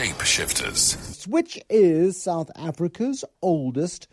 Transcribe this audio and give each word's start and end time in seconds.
Shapeshifters. 0.00 1.28
which 1.28 1.60
is 1.68 2.18
South 2.18 2.50
Africa's 2.56 3.22
oldest 3.42 4.08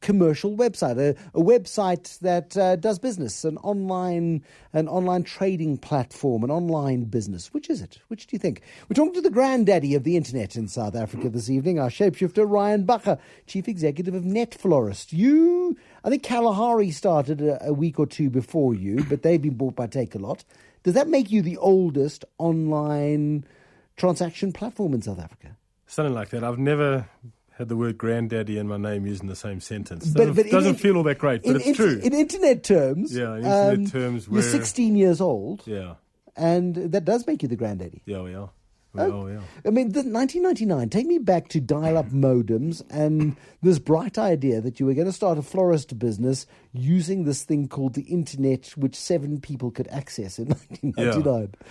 commercial 0.00 0.56
website, 0.56 0.98
a, 0.98 1.10
a 1.32 1.40
website 1.40 2.18
that 2.18 2.56
uh, 2.56 2.74
does 2.74 2.98
business, 2.98 3.44
an 3.44 3.56
online, 3.58 4.42
an 4.72 4.88
online 4.88 5.22
trading 5.22 5.78
platform, 5.78 6.42
an 6.42 6.50
online 6.50 7.04
business. 7.04 7.54
Which 7.54 7.70
is 7.70 7.80
it? 7.80 8.00
Which 8.08 8.26
do 8.26 8.34
you 8.34 8.40
think? 8.40 8.62
We're 8.88 8.94
talking 8.94 9.14
to 9.14 9.20
the 9.20 9.30
granddaddy 9.30 9.94
of 9.94 10.02
the 10.02 10.16
internet 10.16 10.56
in 10.56 10.66
South 10.66 10.96
Africa 10.96 11.28
this 11.28 11.48
evening, 11.48 11.78
our 11.78 11.88
shapeshifter 11.88 12.50
Ryan 12.50 12.84
Bacher, 12.84 13.20
chief 13.46 13.68
executive 13.68 14.14
of 14.14 14.24
NetFlorist. 14.24 15.12
You, 15.12 15.76
I 16.02 16.10
think 16.10 16.24
Kalahari 16.24 16.90
started 16.90 17.40
a, 17.40 17.64
a 17.68 17.72
week 17.72 18.00
or 18.00 18.06
two 18.06 18.28
before 18.28 18.74
you, 18.74 19.04
but 19.08 19.22
they've 19.22 19.40
been 19.40 19.54
bought 19.54 19.76
by 19.76 19.86
Takealot. 19.86 20.42
Does 20.82 20.94
that 20.94 21.06
make 21.06 21.30
you 21.30 21.42
the 21.42 21.58
oldest 21.58 22.24
online 22.38 23.44
transaction 24.00 24.52
platform 24.52 24.94
in 24.94 25.02
South 25.02 25.20
Africa? 25.20 25.56
Something 25.86 26.14
like 26.14 26.30
that. 26.30 26.42
I've 26.42 26.58
never 26.58 27.08
had 27.52 27.68
the 27.68 27.76
word 27.76 27.98
granddaddy 27.98 28.56
and 28.58 28.68
my 28.68 28.78
name 28.78 29.06
used 29.06 29.22
in 29.22 29.28
the 29.28 29.36
same 29.36 29.60
sentence. 29.60 30.06
But- 30.06 30.20
Doesn't, 30.20 30.34
but 30.36 30.50
doesn't 30.50 30.76
feel 30.76 30.96
all 30.96 31.02
that 31.04 31.18
great, 31.18 31.42
but 31.42 31.50
in, 31.50 31.56
it's 31.56 31.66
in- 31.66 31.74
true. 31.74 32.00
In 32.02 32.12
internet 32.14 32.64
terms, 32.64 33.14
Yeah, 33.14 33.32
in 33.32 33.38
internet 33.44 33.78
um, 33.78 33.86
terms, 33.86 34.26
you're 34.26 34.34
we're- 34.40 34.50
16 34.50 34.96
years 34.96 35.20
old, 35.20 35.62
yeah, 35.66 35.94
and 36.36 36.74
that 36.76 37.04
does 37.04 37.26
make 37.26 37.42
you 37.42 37.48
the 37.48 37.56
granddaddy. 37.56 38.02
yeah, 38.06 38.22
we 38.22 38.34
are. 38.34 38.50
We 38.92 39.02
Oh. 39.02 39.26
are, 39.26 39.30
yeah. 39.34 39.40
I 39.64 39.70
mean, 39.70 39.92
the 39.92 40.00
1999. 40.02 40.88
Take 40.88 41.06
me 41.06 41.18
back 41.18 41.46
to 41.50 41.60
dial-up 41.60 42.08
modems 42.10 42.82
and 42.90 43.36
this 43.62 43.78
bright 43.78 44.18
idea 44.18 44.60
that 44.62 44.80
you 44.80 44.86
were 44.86 44.94
going 44.94 45.06
to 45.06 45.12
start 45.12 45.38
a 45.38 45.42
florist 45.42 45.96
business 45.98 46.44
using 46.72 47.22
this 47.24 47.44
thing 47.44 47.68
called 47.68 47.94
the 47.94 48.02
internet, 48.02 48.68
which 48.76 48.96
seven 48.96 49.40
people 49.40 49.70
could 49.70 49.86
access 49.88 50.38
in 50.40 50.46
1999. 50.94 51.48
Yeah, 51.62 51.68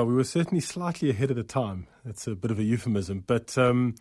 we 0.00 0.14
were 0.14 0.24
certainly 0.24 0.60
slightly 0.60 1.10
ahead 1.10 1.30
of 1.30 1.36
the 1.36 1.42
time. 1.42 1.86
That's 2.04 2.26
a 2.26 2.34
bit 2.34 2.50
of 2.50 2.58
a 2.58 2.62
euphemism, 2.62 3.24
but 3.26 3.58
um, 3.58 3.96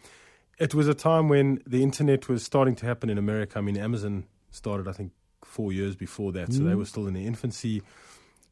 it 0.57 0.74
was 0.74 0.88
a 0.88 0.93
time 0.93 1.27
when 1.27 1.62
the 1.68 1.84
internet 1.84 2.29
was 2.29 2.43
starting 2.43 2.76
to 2.77 2.85
happen 2.85 3.10
in 3.10 3.18
America. 3.18 3.60
I 3.60 3.62
mean, 3.62 3.77
Amazon 3.77 4.26
started, 4.51 4.88
I 4.88 4.93
think, 4.93 5.12
four 5.43 5.74
years 5.74 5.96
before 5.96 6.32
that, 6.32 6.54
so 6.54 6.63
they 6.63 6.76
were 6.76 6.85
still 6.85 7.07
in 7.07 7.13
their 7.13 7.26
infancy. 7.26 7.82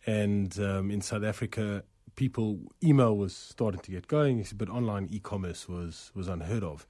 And 0.05 0.59
um, 0.59 0.91
in 0.91 1.01
South 1.01 1.23
Africa, 1.23 1.83
people 2.15 2.59
email 2.83 3.15
was 3.15 3.33
starting 3.35 3.79
to 3.79 3.91
get 3.91 4.07
going, 4.07 4.45
but 4.55 4.69
online 4.69 5.07
e-commerce 5.09 5.69
was 5.69 6.11
was 6.13 6.27
unheard 6.27 6.63
of. 6.63 6.85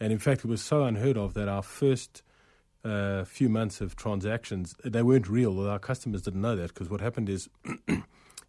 And 0.00 0.12
in 0.12 0.18
fact, 0.18 0.44
it 0.44 0.48
was 0.48 0.62
so 0.62 0.82
unheard 0.82 1.16
of 1.16 1.34
that 1.34 1.48
our 1.48 1.62
first 1.62 2.22
uh, 2.84 3.24
few 3.24 3.48
months 3.48 3.80
of 3.80 3.96
transactions 3.96 4.74
they 4.84 5.02
weren't 5.02 5.28
real. 5.28 5.60
Our 5.68 5.78
customers 5.78 6.22
didn't 6.22 6.40
know 6.40 6.56
that 6.56 6.68
because 6.68 6.90
what 6.90 7.00
happened 7.00 7.28
is 7.28 7.48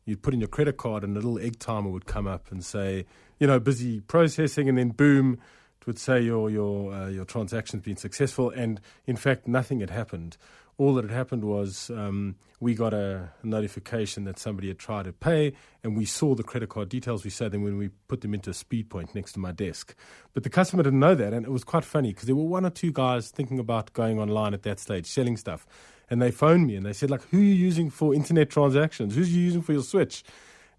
you'd 0.06 0.22
put 0.22 0.34
in 0.34 0.40
your 0.40 0.50
credit 0.50 0.78
card 0.78 1.04
and 1.04 1.16
a 1.18 1.20
little 1.20 1.40
egg 1.40 1.60
timer 1.60 1.90
would 1.90 2.06
come 2.06 2.28
up 2.28 2.52
and 2.52 2.64
say, 2.64 3.06
you 3.40 3.48
know, 3.48 3.60
busy 3.60 4.00
processing, 4.02 4.70
and 4.70 4.78
then 4.78 4.90
boom, 4.90 5.40
it 5.82 5.88
would 5.88 6.00
say 6.00 6.22
your 6.22 6.50
your 6.50 6.94
uh, 6.94 7.10
your 7.10 7.26
transaction's 7.26 7.84
been 7.84 7.98
successful, 7.98 8.50
and 8.50 8.80
in 9.06 9.16
fact, 9.16 9.48
nothing 9.48 9.82
had 9.82 9.90
happened. 9.90 10.38
All 10.78 10.94
that 10.96 11.06
had 11.06 11.12
happened 11.12 11.46
was 11.46 11.90
um, 11.92 12.36
we 12.60 12.76
got 12.76 12.94
a 12.94 13.30
notification 13.44 14.26
that 14.26 14.38
somebody 14.38 14.68
had 14.68 14.78
tried 14.78 15.06
to 15.06 15.14
pay, 15.14 15.54
and 15.84 15.96
we 15.96 16.04
saw 16.06 16.36
the 16.36 16.44
credit 16.44 16.70
card 16.70 16.90
details. 16.90 17.24
We 17.24 17.30
saw 17.30 17.48
them 17.48 17.64
when 17.64 17.78
we 17.78 17.90
put 18.08 18.22
them 18.22 18.34
into 18.34 18.50
a 18.50 18.54
speed 18.54 18.90
point 18.90 19.16
next 19.16 19.34
to 19.34 19.40
my 19.40 19.54
desk. 19.54 19.96
But 20.34 20.44
the 20.44 20.50
customer 20.50 20.84
didn't 20.84 21.00
know 21.00 21.16
that, 21.16 21.34
and 21.34 21.46
it 21.46 21.52
was 21.52 21.64
quite 21.64 21.86
funny 21.86 22.10
because 22.10 22.26
there 22.26 22.36
were 22.36 22.44
one 22.44 22.66
or 22.66 22.70
two 22.70 22.92
guys 22.92 23.30
thinking 23.30 23.60
about 23.60 23.94
going 23.94 24.20
online 24.20 24.54
at 24.54 24.64
that 24.64 24.80
stage, 24.80 25.06
selling 25.06 25.38
stuff. 25.38 25.66
And 26.10 26.22
they 26.22 26.32
phoned 26.32 26.68
me 26.68 26.76
and 26.76 26.86
they 26.86 26.94
said, 26.94 27.10
like, 27.10 27.24
who 27.30 27.38
are 27.38 27.42
you 27.42 27.54
using 27.54 27.90
for 27.90 28.14
internet 28.14 28.50
transactions? 28.50 29.16
Who's 29.16 29.34
you 29.36 29.42
using 29.42 29.62
for 29.62 29.74
your 29.74 29.84
switch? 29.84 30.24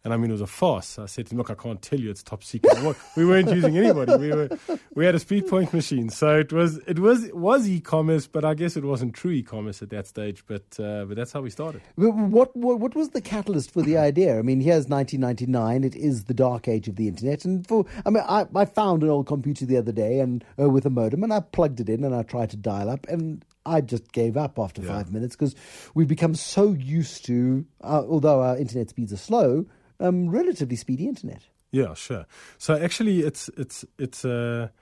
And 0.05 0.15
I 0.15 0.19
mean, 0.19 0.31
it 0.31 0.35
was 0.35 0.41
a 0.41 0.47
farce. 0.47 1.01
I 1.01 1.07
said 1.07 1.27
to 1.27 1.33
him, 1.33 1.39
look, 1.39 1.51
I 1.51 1.55
can't 1.55 1.83
tell 1.83 1.99
you. 1.99 2.11
It's 2.11 2.23
top 2.23 2.45
secret. 2.45 2.81
We- 2.81 3.25
we 3.25 3.29
weren't 3.29 3.51
using 3.51 3.77
anybody. 3.77 4.15
We 4.17 4.31
were, 4.31 4.49
we 4.95 5.05
had 5.05 5.17
a 5.17 5.19
speed 5.19 5.49
point 5.49 5.73
machine. 5.75 6.11
So 6.11 6.39
it 6.39 6.53
was, 6.53 6.77
it 6.87 7.01
was, 7.01 7.25
it 7.25 7.37
was 7.37 7.69
e-commerce, 7.69 8.29
but 8.29 8.45
I 8.45 8.55
guess 8.55 8.77
it 8.77 8.85
wasn't 8.85 9.15
true 9.15 9.33
e-commerce 9.33 9.83
at 9.83 9.91
that 9.91 10.07
stage. 10.07 10.45
But, 10.47 10.79
uh, 10.79 11.07
but 11.07 11.17
that's 11.17 11.33
how 11.33 11.41
we 11.41 11.51
started. 11.51 11.83
What, 11.97 12.55
what 12.55 12.79
what 12.79 12.95
was 12.95 13.09
the 13.09 13.21
catalyst 13.21 13.73
for 13.73 13.83
the 13.83 13.97
idea? 13.97 14.39
I 14.39 14.43
mean, 14.43 14.61
here's 14.61 14.87
1999. 14.87 15.83
It 15.83 15.97
is 15.97 16.25
the 16.25 16.35
dark 16.35 16.69
age 16.69 16.87
of 16.87 16.95
the 16.95 17.09
internet, 17.09 17.45
and 17.45 17.67
for 17.67 17.85
I 18.05 18.11
mean, 18.11 18.23
I, 18.29 18.47
I 18.55 18.65
found 18.65 19.03
an 19.03 19.09
old 19.09 19.27
computer 19.27 19.67
the 19.67 19.77
other 19.77 19.91
day 19.93 20.21
and 20.21 20.45
uh, 20.57 20.71
with 20.71 20.87
a 20.87 20.91
modem, 20.91 21.25
and 21.25 21.33
I 21.33 21.41
plugged 21.41 21.81
it 21.81 21.89
in 21.89 22.05
and 22.05 22.15
I 22.15 22.23
tried 22.23 22.51
to 22.51 22.57
dial 22.57 22.91
up, 22.91 23.09
and 23.09 23.45
I 23.67 23.81
just 23.81 24.13
gave 24.13 24.37
up 24.37 24.59
after 24.59 24.81
five 24.83 25.13
minutes 25.13 25.37
because 25.37 25.55
we've 25.95 26.09
become 26.09 26.35
so 26.35 26.73
used 26.73 27.25
to, 27.27 27.67
uh, 27.83 28.05
although 28.09 28.43
our 28.43 28.57
internet 28.57 28.89
speeds 28.89 29.13
are 29.13 29.19
slow, 29.19 29.67
um, 30.01 30.29
relatively 30.31 30.77
speedy 30.77 31.09
internet. 31.09 31.43
Yeah, 31.73 31.95
sure. 31.95 32.27
So 32.59 32.75
actually, 32.75 33.21
it's 33.21 33.51
it's 33.57 33.85
it's 33.99 34.25
a 34.25 34.73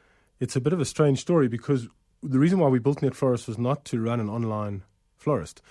it's 0.40 0.56
a 0.56 0.60
bit 0.60 0.72
of 0.72 0.80
a 0.80 0.84
strange 0.84 1.20
story 1.20 1.48
because 1.48 1.88
the 2.22 2.38
reason 2.38 2.58
why 2.58 2.68
we 2.68 2.78
built 2.78 3.02
Net 3.02 3.14
Florist 3.14 3.48
was 3.48 3.58
not 3.58 3.84
to 3.86 4.00
run 4.00 4.20
an 4.20 4.28
online 4.28 4.82
florist. 5.16 5.62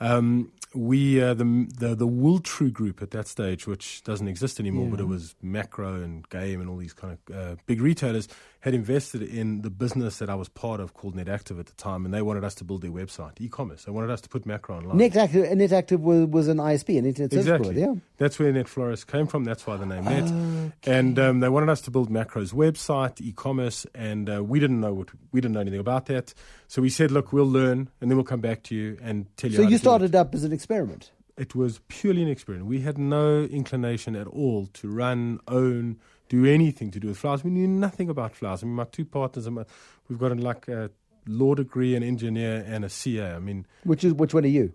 Um, 0.00 0.52
we 0.74 1.22
uh, 1.22 1.34
the 1.34 1.44
the 1.78 1.94
the 1.94 2.08
Wooltru 2.08 2.72
group 2.72 3.00
at 3.00 3.12
that 3.12 3.28
stage, 3.28 3.66
which 3.66 4.02
doesn't 4.02 4.26
exist 4.26 4.58
anymore, 4.58 4.88
but 4.90 5.00
it 5.00 5.06
was 5.06 5.36
Makro 5.42 6.02
and 6.02 6.28
Game 6.28 6.60
and 6.60 6.68
all 6.68 6.76
these 6.76 6.92
kind 6.92 7.16
of 7.28 7.36
uh, 7.36 7.56
big 7.66 7.80
retailers, 7.80 8.26
had 8.64 8.72
invested 8.72 9.20
in 9.20 9.60
the 9.60 9.68
business 9.68 10.20
that 10.20 10.30
I 10.30 10.34
was 10.34 10.48
part 10.48 10.80
of 10.80 10.94
called 10.94 11.14
NetActive 11.14 11.60
at 11.60 11.66
the 11.66 11.74
time, 11.74 12.06
and 12.06 12.14
they 12.14 12.22
wanted 12.22 12.44
us 12.44 12.54
to 12.54 12.64
build 12.64 12.80
their 12.80 12.90
website, 12.90 13.38
e-commerce. 13.38 13.84
They 13.84 13.92
wanted 13.92 14.08
us 14.08 14.22
to 14.22 14.28
put 14.30 14.46
Makro 14.46 14.78
online. 14.78 14.96
NetActive, 14.96 15.52
NetActive 15.52 16.00
was, 16.00 16.24
was 16.28 16.48
an 16.48 16.56
ISP, 16.56 16.98
an 16.98 17.04
internet 17.04 17.30
service 17.30 17.44
Exactly. 17.44 17.74
provider. 17.74 17.92
Yeah. 17.92 18.00
That's 18.16 18.38
where 18.38 18.50
NetFlorist 18.50 19.06
came 19.06 19.26
from. 19.26 19.44
That's 19.44 19.66
why 19.66 19.76
the 19.76 19.84
name 19.84 20.04
Net. 20.04 20.72
And 20.84 21.18
um, 21.18 21.40
they 21.40 21.50
wanted 21.50 21.68
us 21.68 21.82
to 21.82 21.90
build 21.90 22.10
Makro's 22.10 22.52
website, 22.52 23.20
e-commerce, 23.20 23.84
and 23.94 24.34
uh, 24.34 24.42
we 24.42 24.60
didn't 24.60 24.80
know 24.80 24.94
what 24.94 25.10
we 25.30 25.42
didn't 25.42 25.52
know 25.52 25.60
anything 25.60 25.78
about 25.78 26.06
that. 26.06 26.32
So 26.66 26.80
we 26.80 26.88
said, 26.88 27.10
look, 27.10 27.34
we'll 27.34 27.44
learn, 27.44 27.90
and 28.00 28.10
then 28.10 28.16
we'll 28.16 28.24
come 28.24 28.40
back 28.40 28.62
to 28.62 28.74
you 28.74 28.96
and 29.02 29.26
tell 29.36 29.50
you. 29.50 29.56
So 29.56 29.62
you 29.62 29.66
to 29.66 29.70
do 29.72 29.76
it." 29.76 29.80
started 29.80 30.14
up 30.16 30.34
as 30.34 30.42
an 30.42 30.52
experiment. 30.54 31.10
It 31.36 31.54
was 31.54 31.80
purely 31.88 32.22
an 32.22 32.28
experiment. 32.28 32.66
We 32.66 32.80
had 32.80 32.96
no 32.96 33.42
inclination 33.42 34.16
at 34.16 34.26
all 34.26 34.68
to 34.72 34.88
run, 34.88 35.40
own, 35.48 35.98
do 36.28 36.44
anything 36.46 36.90
to 36.92 37.00
do 37.00 37.08
with 37.08 37.18
flowers. 37.18 37.44
We 37.44 37.50
knew 37.50 37.66
nothing 37.68 38.08
about 38.08 38.34
flowers. 38.34 38.62
I 38.62 38.66
mean, 38.66 38.76
my 38.76 38.84
two 38.84 39.04
partners, 39.04 39.46
and 39.46 39.56
my, 39.56 39.64
we've 40.08 40.18
got 40.18 40.32
a, 40.32 40.34
like 40.36 40.68
a 40.68 40.90
law 41.26 41.54
degree, 41.54 41.94
an 41.94 42.02
engineer, 42.02 42.64
and 42.66 42.84
a 42.84 42.88
CA. 42.88 43.32
I 43.32 43.38
mean, 43.38 43.66
Which 43.84 44.04
is 44.04 44.12
which 44.14 44.34
one 44.34 44.44
are 44.44 44.48
you? 44.48 44.72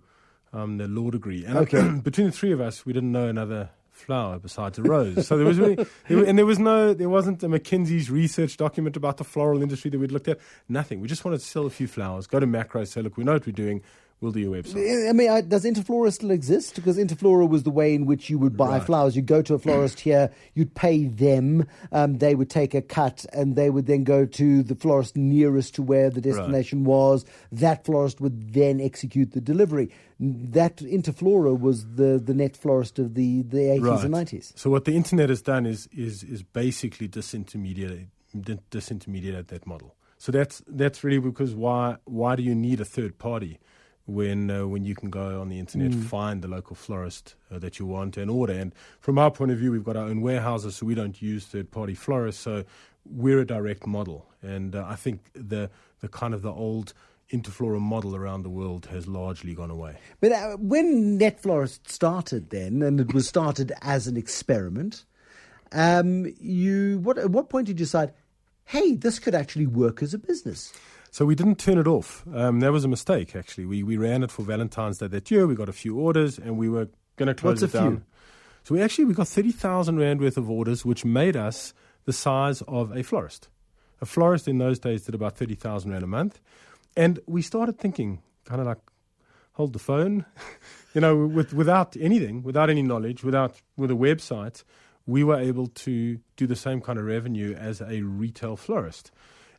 um, 0.53 0.77
the 0.77 0.87
law 0.87 1.11
degree. 1.11 1.45
And 1.45 1.57
Okay. 1.59 1.89
between 2.03 2.27
the 2.27 2.33
three 2.33 2.51
of 2.51 2.59
us, 2.61 2.85
we 2.85 2.91
didn't 2.93 3.11
know 3.11 3.27
another 3.27 3.69
flower 3.91 4.39
besides 4.39 4.79
a 4.79 4.81
rose. 4.81 5.27
So 5.27 5.37
there 5.37 5.45
was 5.45 5.59
really, 5.59 5.75
there, 6.07 6.23
and 6.23 6.37
there 6.37 6.45
was 6.45 6.57
no, 6.57 6.93
there 6.93 7.09
wasn't 7.09 7.43
a 7.43 7.47
McKinsey's 7.49 8.09
research 8.09 8.55
document 8.57 8.95
about 8.95 9.17
the 9.17 9.23
floral 9.23 9.61
industry 9.61 9.91
that 9.91 9.99
we'd 9.99 10.11
looked 10.11 10.27
at. 10.29 10.39
Nothing. 10.69 11.01
We 11.01 11.07
just 11.07 11.23
wanted 11.25 11.39
to 11.41 11.45
sell 11.45 11.65
a 11.65 11.69
few 11.69 11.85
flowers, 11.87 12.25
go 12.25 12.39
to 12.39 12.47
Makro, 12.47 12.87
say, 12.87 13.01
look, 13.01 13.17
we 13.17 13.23
know 13.25 13.33
what 13.33 13.45
we're 13.45 13.51
doing. 13.51 13.81
We'll 14.21 14.33
do 14.33 14.41
your 14.41 14.51
website. 14.53 15.09
I 15.09 15.13
mean, 15.13 15.29
I- 15.29 15.39
does 15.39 15.63
Interflora 15.63 16.11
still 16.11 16.31
exist? 16.31 16.75
Because 16.75 16.97
Interflora 16.97 17.47
was 17.47 17.63
the 17.63 17.69
way 17.71 17.95
in 17.95 18.05
which 18.05 18.29
you 18.29 18.37
would 18.37 18.57
buy 18.57 18.77
Right. 18.79 18.83
flowers. 18.85 19.15
You'd 19.15 19.27
go 19.27 19.41
to 19.41 19.53
a 19.53 19.59
florist 19.65 20.01
here, 20.01 20.29
you'd 20.55 20.75
pay 20.75 21.05
them, 21.05 21.65
um, 21.93 22.17
they 22.17 22.35
would 22.35 22.49
take 22.49 22.73
a 22.73 22.81
cut, 22.81 23.25
and 23.31 23.55
they 23.55 23.69
would 23.69 23.85
then 23.85 24.03
go 24.03 24.25
to 24.25 24.61
the 24.61 24.75
florist 24.75 25.15
nearest 25.15 25.73
to 25.75 25.81
where 25.83 26.09
the 26.09 26.19
destination 26.19 26.83
was. 26.83 27.23
That 27.53 27.85
florist 27.85 28.19
would 28.19 28.53
then 28.53 28.81
execute 28.81 29.31
the 29.31 29.39
delivery. 29.39 29.89
That 30.19 30.77
Interflora 30.77 31.57
was 31.57 31.85
the, 31.95 32.21
the 32.21 32.33
net 32.33 32.57
florist 32.57 32.99
of 32.99 33.13
the, 33.13 33.43
the 33.43 33.57
80s 33.79 34.03
and 34.03 34.13
90s. 34.13 34.51
So 34.57 34.69
what 34.69 34.83
the 34.83 34.97
internet 34.97 35.29
has 35.29 35.41
done 35.41 35.65
is 35.65 35.87
is 35.93 36.23
is 36.23 36.43
basically 36.43 37.07
disintermediate 37.07 38.07
disintermediate 38.69 39.47
that 39.47 39.65
model. 39.65 39.95
So 40.17 40.31
that's 40.33 40.61
that's 40.67 41.03
really 41.05 41.19
because 41.19 41.55
why 41.55 41.97
why 42.03 42.35
do 42.35 42.43
you 42.43 42.53
need 42.53 42.81
a 42.81 42.85
third 42.85 43.17
party 43.17 43.59
when 44.09 44.49
uh, 44.49 44.67
when 44.67 44.83
you 44.83 44.95
can 44.95 45.09
go 45.09 45.39
on 45.39 45.49
the 45.49 45.59
internet 45.59 45.93
find 45.93 46.41
the 46.41 46.47
local 46.47 46.75
florist 46.75 47.35
uh, 47.51 47.59
that 47.59 47.79
you 47.79 47.85
want 47.85 48.17
and 48.17 48.29
order? 48.29 48.53
And 48.53 48.73
from 48.99 49.17
our 49.17 49.31
point 49.31 49.51
of 49.51 49.57
view, 49.57 49.71
we've 49.71 49.83
got 49.83 49.95
our 49.95 50.05
own 50.05 50.21
warehouses, 50.21 50.77
so 50.77 50.85
we 50.85 50.95
don't 50.95 51.21
use 51.21 51.45
third 51.45 51.71
party 51.71 51.93
florists. 51.93 52.41
So 52.41 52.65
we're 53.05 53.39
a 53.39 53.45
direct 53.45 53.87
model, 53.87 54.25
and 54.41 54.75
uh, 54.75 54.85
I 54.87 54.95
think 54.95 55.21
the 55.33 55.69
the 56.01 56.07
kind 56.07 56.33
of 56.33 56.41
the 56.41 56.51
old 56.51 56.93
Interflora 57.31 57.79
model 57.79 58.15
around 58.15 58.41
the 58.41 58.49
world 58.49 58.87
has 58.87 59.07
largely 59.07 59.53
gone 59.53 59.69
away. 59.69 59.97
But 60.19 60.31
uh, 60.31 60.57
when 60.57 61.19
NetFlorist 61.19 61.87
started 61.87 62.49
then, 62.49 62.81
and 62.81 62.99
it 62.99 63.13
was 63.13 63.27
started 63.27 63.71
as 63.81 64.07
an 64.07 64.17
experiment, 64.17 65.05
um, 65.71 66.33
you 66.39 66.99
what 67.03 67.17
at 67.17 67.29
what 67.29 67.49
point 67.49 67.67
did 67.67 67.79
you 67.79 67.85
decide, 67.85 68.13
hey, 68.65 68.95
this 68.95 69.19
could 69.19 69.35
actually 69.35 69.67
work 69.67 70.01
as 70.01 70.13
a 70.13 70.17
business? 70.17 70.73
So 71.11 71.25
we 71.25 71.35
didn't 71.35 71.57
turn 71.57 71.77
it 71.77 71.87
off. 71.87 72.23
Um, 72.33 72.59
that 72.59 72.71
was 72.71 72.85
a 72.85 72.87
mistake, 72.87 73.35
actually. 73.35 73.65
We 73.65 73.83
we 73.83 73.97
ran 73.97 74.23
it 74.23 74.31
for 74.31 74.43
Valentine's 74.43 74.99
Day 74.99 75.07
that 75.07 75.31
year. 75.31 75.47
We 75.47 75.55
got 75.55 75.69
a 75.69 75.73
few 75.73 75.97
orders, 75.97 76.37
and 76.37 76.57
we 76.57 76.69
were 76.69 76.87
going 77.17 77.27
to 77.27 77.33
close 77.33 77.61
What's 77.61 77.73
it 77.73 77.77
down. 77.77 77.97
few? 77.97 78.05
So 78.63 78.75
we 78.75 78.81
actually 78.81 79.05
we 79.05 79.13
got 79.13 79.27
thirty 79.27 79.51
thousand 79.51 79.99
rand 79.99 80.21
worth 80.21 80.37
of 80.37 80.49
orders, 80.49 80.85
which 80.85 81.05
made 81.05 81.35
us 81.35 81.73
the 82.05 82.13
size 82.13 82.61
of 82.67 82.95
a 82.95 83.03
florist. 83.03 83.49
A 84.01 84.05
florist 84.05 84.47
in 84.47 84.59
those 84.59 84.79
days 84.79 85.03
did 85.03 85.15
about 85.15 85.35
thirty 85.37 85.55
thousand 85.55 85.91
rand 85.91 86.03
a 86.03 86.07
month, 86.07 86.39
and 86.95 87.19
we 87.25 87.41
started 87.41 87.79
thinking, 87.79 88.21
kind 88.45 88.61
of 88.61 88.67
like, 88.67 88.77
hold 89.53 89.73
the 89.73 89.79
phone, 89.79 90.25
you 90.93 91.01
know, 91.01 91.25
with 91.25 91.53
without 91.53 91.97
anything, 91.97 92.43
without 92.43 92.69
any 92.69 92.83
knowledge, 92.83 93.23
without 93.23 93.55
with 93.77 93.89
a 93.91 93.95
website. 93.95 94.63
we 95.07 95.23
were 95.23 95.39
able 95.39 95.65
to 95.65 96.19
do 96.37 96.45
the 96.45 96.55
same 96.55 96.79
kind 96.81 96.99
of 96.99 97.05
revenue 97.05 97.55
as 97.55 97.81
a 97.81 98.01
retail 98.03 98.55
florist. 98.55 99.11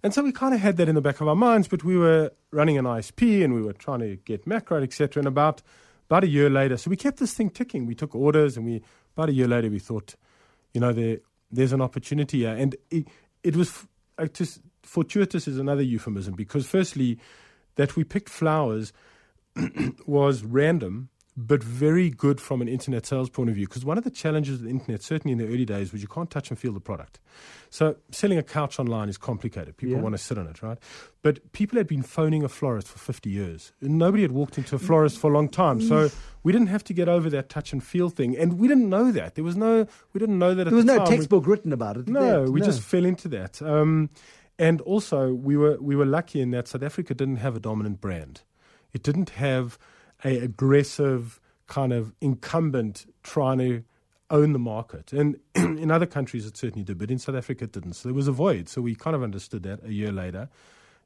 And 0.03 0.15
so 0.15 0.23
we 0.23 0.33
kind 0.33 0.55
of 0.55 0.61
had 0.61 0.77
that 0.79 0.89
in 0.89 0.95
the 0.95 1.01
back 1.01 1.21
of 1.21 1.29
our 1.29 1.37
minds, 1.37 1.69
but 1.69 1.85
we 1.85 1.97
were 1.97 2.33
running 2.51 2.79
an 2.79 2.87
ISP 2.87 3.45
and 3.45 3.55
we 3.55 3.63
were 3.63 3.73
trying 3.73 4.01
to 4.01 4.17
get 4.17 4.47
Makro, 4.47 4.83
etc. 4.83 5.21
And 5.21 5.29
about 5.29 5.63
about 6.09 6.25
a 6.25 6.29
year 6.29 6.51
later, 6.51 6.77
so 6.77 6.91
we 6.91 6.97
kept 6.97 7.19
this 7.19 7.35
thing 7.35 7.51
ticking. 7.51 7.87
We 7.87 7.95
took 7.95 8.15
orders, 8.15 8.57
and 8.57 8.67
we 8.67 8.83
about 9.17 9.29
a 9.29 9.33
year 9.33 9.47
later 9.47 9.69
we 9.69 9.79
thought, 9.79 10.17
you 10.75 10.81
know, 10.81 10.93
there 10.93 11.19
there's 11.53 11.73
an 11.73 11.81
opportunity 11.81 12.39
here, 12.39 12.57
and 12.57 12.77
it, 12.91 13.07
it 13.43 13.57
was 13.57 13.87
just 14.33 14.61
fortuitous 14.83 15.47
is 15.47 15.59
another 15.59 15.83
euphemism 15.83 16.35
because 16.35 16.67
firstly, 16.67 17.19
that 17.77 17.97
we 17.97 18.05
picked 18.05 18.29
flowers 18.29 18.93
was 20.07 20.43
random 20.43 21.09
but 21.37 21.63
very 21.63 22.11
good 22.11 22.41
from 22.41 22.61
an 22.61 22.69
internet 22.69 23.07
sales 23.07 23.31
point 23.31 23.49
of 23.49 23.55
view. 23.55 23.67
Because 23.67 23.85
one 23.85 23.97
of 23.97 24.05
the 24.05 24.11
challenges 24.11 24.55
of 24.55 24.63
the 24.63 24.71
internet, 24.71 25.03
certainly 25.03 25.33
in 25.33 25.39
the 25.39 25.47
early 25.47 25.65
days, 25.65 25.93
was 25.93 26.03
you 26.03 26.09
can't 26.09 26.31
touch 26.31 26.51
and 26.51 26.59
feel 26.59 26.73
the 26.73 26.81
product. 26.81 27.21
So 27.71 27.97
selling 28.11 28.37
a 28.37 28.43
couch 28.43 28.79
online 28.79 29.09
is 29.09 29.17
complicated. 29.17 29.77
People 29.77 29.97
yeah. 29.97 30.03
want 30.03 30.15
to 30.15 30.19
sit 30.19 30.39
on 30.39 30.47
it, 30.49 30.63
right? 30.63 30.79
But 31.23 31.53
people 31.53 31.79
had 31.79 31.87
been 31.87 32.03
phoning 32.03 32.43
a 32.43 32.49
florist 32.49 32.89
for 32.89 32.99
50 32.99 33.31
years. 33.31 33.73
Nobody 33.81 34.23
had 34.23 34.33
walked 34.33 34.59
into 34.59 34.75
a 34.75 34.79
florist 34.79 35.19
for 35.19 35.31
a 35.31 35.35
long 35.35 35.49
time. 35.49 35.81
So 35.81 36.09
mm. 36.09 36.15
we 36.43 36.53
didn't 36.53 36.69
have 36.69 36.85
to 36.85 36.93
get 36.93 37.09
over 37.09 37.31
that 37.31 37.49
touch 37.49 37.73
and 37.73 37.83
feel 37.83 38.11
thing. 38.11 38.37
And 38.37 38.59
we 38.59 38.67
didn't 38.67 38.89
know 38.89 39.13
that. 39.13 39.37
There 39.37 39.45
was 39.45 39.57
no, 39.57 39.87
we 40.13 40.19
didn't 40.19 40.39
know 40.39 40.55
that 40.55 40.65
There 40.65 40.75
was 40.75 40.85
the 40.85 40.97
no 40.97 41.07
textbook 41.07 41.47
we, 41.47 41.53
written 41.53 41.73
about 41.73 41.97
it. 41.97 42.09
No, 42.09 42.45
we 42.45 42.61
no. 42.61 42.67
just 42.67 42.83
fell 42.83 43.05
into 43.05 43.29
that. 43.29 43.63
Um, 43.63 44.11
and 44.59 44.81
also, 44.83 45.33
we 45.33 45.57
were, 45.57 45.79
we 45.81 45.97
were 45.97 46.05
lucky 46.05 46.41
in 46.41 46.51
that 46.51 46.69
South 46.69 46.83
Africa 46.83 47.15
didn't 47.15 47.37
have 47.37 47.57
a 47.57 47.61
dominant 47.61 48.01
brand. 48.01 48.43
It 48.93 49.03
didn't 49.03 49.31
have 49.31 49.79
a 50.25 50.39
aggressive 50.39 51.41
kind 51.67 51.93
of 51.93 52.13
incumbent 52.21 53.07
trying 53.23 53.59
to 53.59 53.85
own 54.31 54.53
the 54.53 54.59
market. 54.59 55.13
And 55.13 55.39
in 55.55 55.91
other 55.91 56.07
countries, 56.07 56.47
it 56.47 56.57
certainly 56.57 56.85
did, 56.85 56.99
but 56.99 57.11
in 57.11 57.19
South 57.19 57.37
Africa, 57.37 57.65
it 57.65 57.73
didn't. 57.73 57.95
So 57.95 58.09
there 58.09 58.15
was 58.15 58.29
a 58.29 58.33
void. 58.33 58.69
So 58.69 58.81
we 58.81 58.95
kind 58.95 59.17
of 59.17 59.23
understood 59.23 59.63
that 59.65 59.85
a 59.85 59.93
year 59.93 60.13
later, 60.13 60.49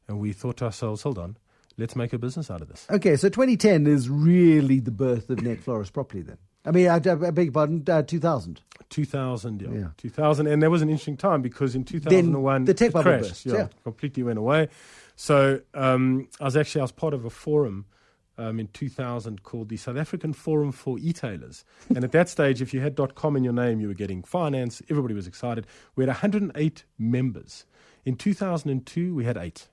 and 0.09 0.19
we 0.19 0.33
thought 0.33 0.59
to 0.59 0.67
ourselves, 0.67 1.03
hold 1.03 1.19
on, 1.19 1.37
let's 1.77 1.97
make 1.97 2.13
a 2.13 2.19
business 2.19 2.51
out 2.51 2.61
of 2.61 2.69
this. 2.69 2.87
Okay, 2.91 3.17
so 3.17 3.29
2010 3.29 3.87
is 3.87 4.09
really 4.09 4.81
the 4.81 4.91
birth 4.91 5.31
of 5.31 5.43
Net 5.43 5.61
Florist 5.61 5.93
properly 5.93 6.23
then. 6.23 6.39
I 6.67 6.71
mean, 6.71 6.89
I, 6.89 6.97
I 6.97 6.99
beg 6.99 7.47
your 7.47 7.53
pardon, 7.53 7.85
uh, 7.87 8.03
2000. 8.03 8.61
2000, 8.89 9.61
yeah. 9.61 9.69
yeah. 9.71 9.89
2000. 9.99 10.47
And 10.47 10.63
that 10.63 10.71
was 10.71 10.83
an 10.83 10.89
interesting 10.89 11.17
time 11.17 11.43
because 11.43 11.75
in 11.75 11.85
2001, 11.85 12.55
then 12.55 12.65
the 12.65 12.75
tech 12.75 12.93
bubble 12.93 13.11
crashed, 13.11 13.29
burst. 13.29 13.47
Yeah, 13.47 13.55
yeah, 13.55 13.69
completely 13.83 14.23
went 14.23 14.39
away. 14.39 14.69
So 15.17 15.61
um, 15.75 16.29
I 16.41 16.45
was 16.45 16.57
actually, 16.57 16.81
I 16.81 16.85
was 16.85 16.93
part 16.93 17.13
of 17.13 17.25
a 17.25 17.31
forum 17.31 17.87
um, 18.39 18.59
in 18.61 18.69
2000 18.69 19.43
called 19.43 19.69
the 19.69 19.77
South 19.77 19.97
African 19.97 20.33
Forum 20.33 20.73
for 20.73 20.99
E-tailers. 20.99 21.65
and 21.89 22.05
at 22.05 22.13
that 22.13 22.29
stage, 22.29 22.61
if 22.61 22.75
you 22.75 22.81
had 22.81 22.99
.com 23.15 23.37
in 23.37 23.45
your 23.45 23.53
name, 23.53 23.81
you 23.81 23.89
were 23.89 23.95
getting 23.95 24.23
finance. 24.23 24.83
Everybody 24.91 25.15
was 25.15 25.27
excited. 25.27 25.67
We 25.97 26.03
had 26.03 26.09
108 26.09 26.85
members. 26.99 27.67
In 28.05 28.17
2002, 28.17 29.15
we 29.15 29.25
had 29.25 29.37
eight. 29.37 29.69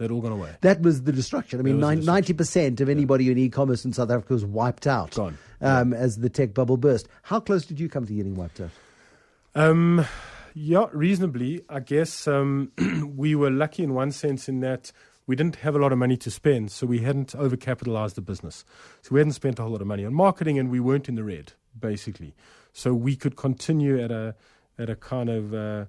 They'd 0.00 0.10
all 0.10 0.22
gone 0.22 0.32
away. 0.32 0.56
That 0.62 0.80
was 0.80 1.02
the 1.02 1.12
destruction. 1.12 1.60
I 1.60 1.62
mean, 1.62 1.78
ninety 1.78 2.32
percent 2.32 2.80
of 2.80 2.88
anybody 2.88 3.26
yeah. 3.26 3.32
in 3.32 3.38
e-commerce 3.38 3.84
in 3.84 3.92
South 3.92 4.10
Africa 4.10 4.32
was 4.32 4.46
wiped 4.46 4.86
out 4.86 5.14
Gone. 5.14 5.36
Um, 5.60 5.92
yeah. 5.92 5.98
as 5.98 6.16
the 6.16 6.30
tech 6.30 6.54
bubble 6.54 6.78
burst. 6.78 7.06
How 7.20 7.38
close 7.38 7.66
did 7.66 7.78
you 7.78 7.90
come 7.90 8.06
to 8.06 8.12
getting 8.14 8.34
wiped 8.34 8.62
out? 8.62 8.70
Um, 9.54 10.06
yeah, 10.54 10.86
reasonably. 10.92 11.66
I 11.68 11.80
guess 11.80 12.26
um, 12.26 12.72
we 13.14 13.34
were 13.34 13.50
lucky 13.50 13.82
in 13.82 13.92
one 13.92 14.10
sense 14.10 14.48
in 14.48 14.60
that 14.60 14.90
we 15.30 15.36
didn't 15.36 15.56
have 15.66 15.76
a 15.76 15.78
lot 15.78 15.92
of 15.92 15.98
money 15.98 16.16
to 16.16 16.30
spend, 16.30 16.72
so 16.72 16.86
we 16.86 16.98
hadn't 16.98 17.32
overcapitalized 17.34 18.14
the 18.14 18.20
business. 18.20 18.64
So 19.02 19.14
we 19.14 19.20
hadn't 19.20 19.34
spent 19.34 19.58
a 19.58 19.62
whole 19.62 19.70
lot 19.70 19.80
of 19.80 19.86
money 19.86 20.04
on 20.04 20.12
marketing, 20.12 20.58
and 20.58 20.70
we 20.70 20.80
weren't 20.80 21.08
in 21.08 21.14
the 21.14 21.22
red, 21.22 21.52
basically. 21.78 22.34
So 22.72 22.88
we 22.92 23.14
could 23.14 23.36
continue 23.36 24.02
at 24.04 24.10
a 24.10 24.34
at 24.76 24.90
a 24.90 24.96
kind 24.96 25.28
of 25.28 25.54
uh, 25.54 25.84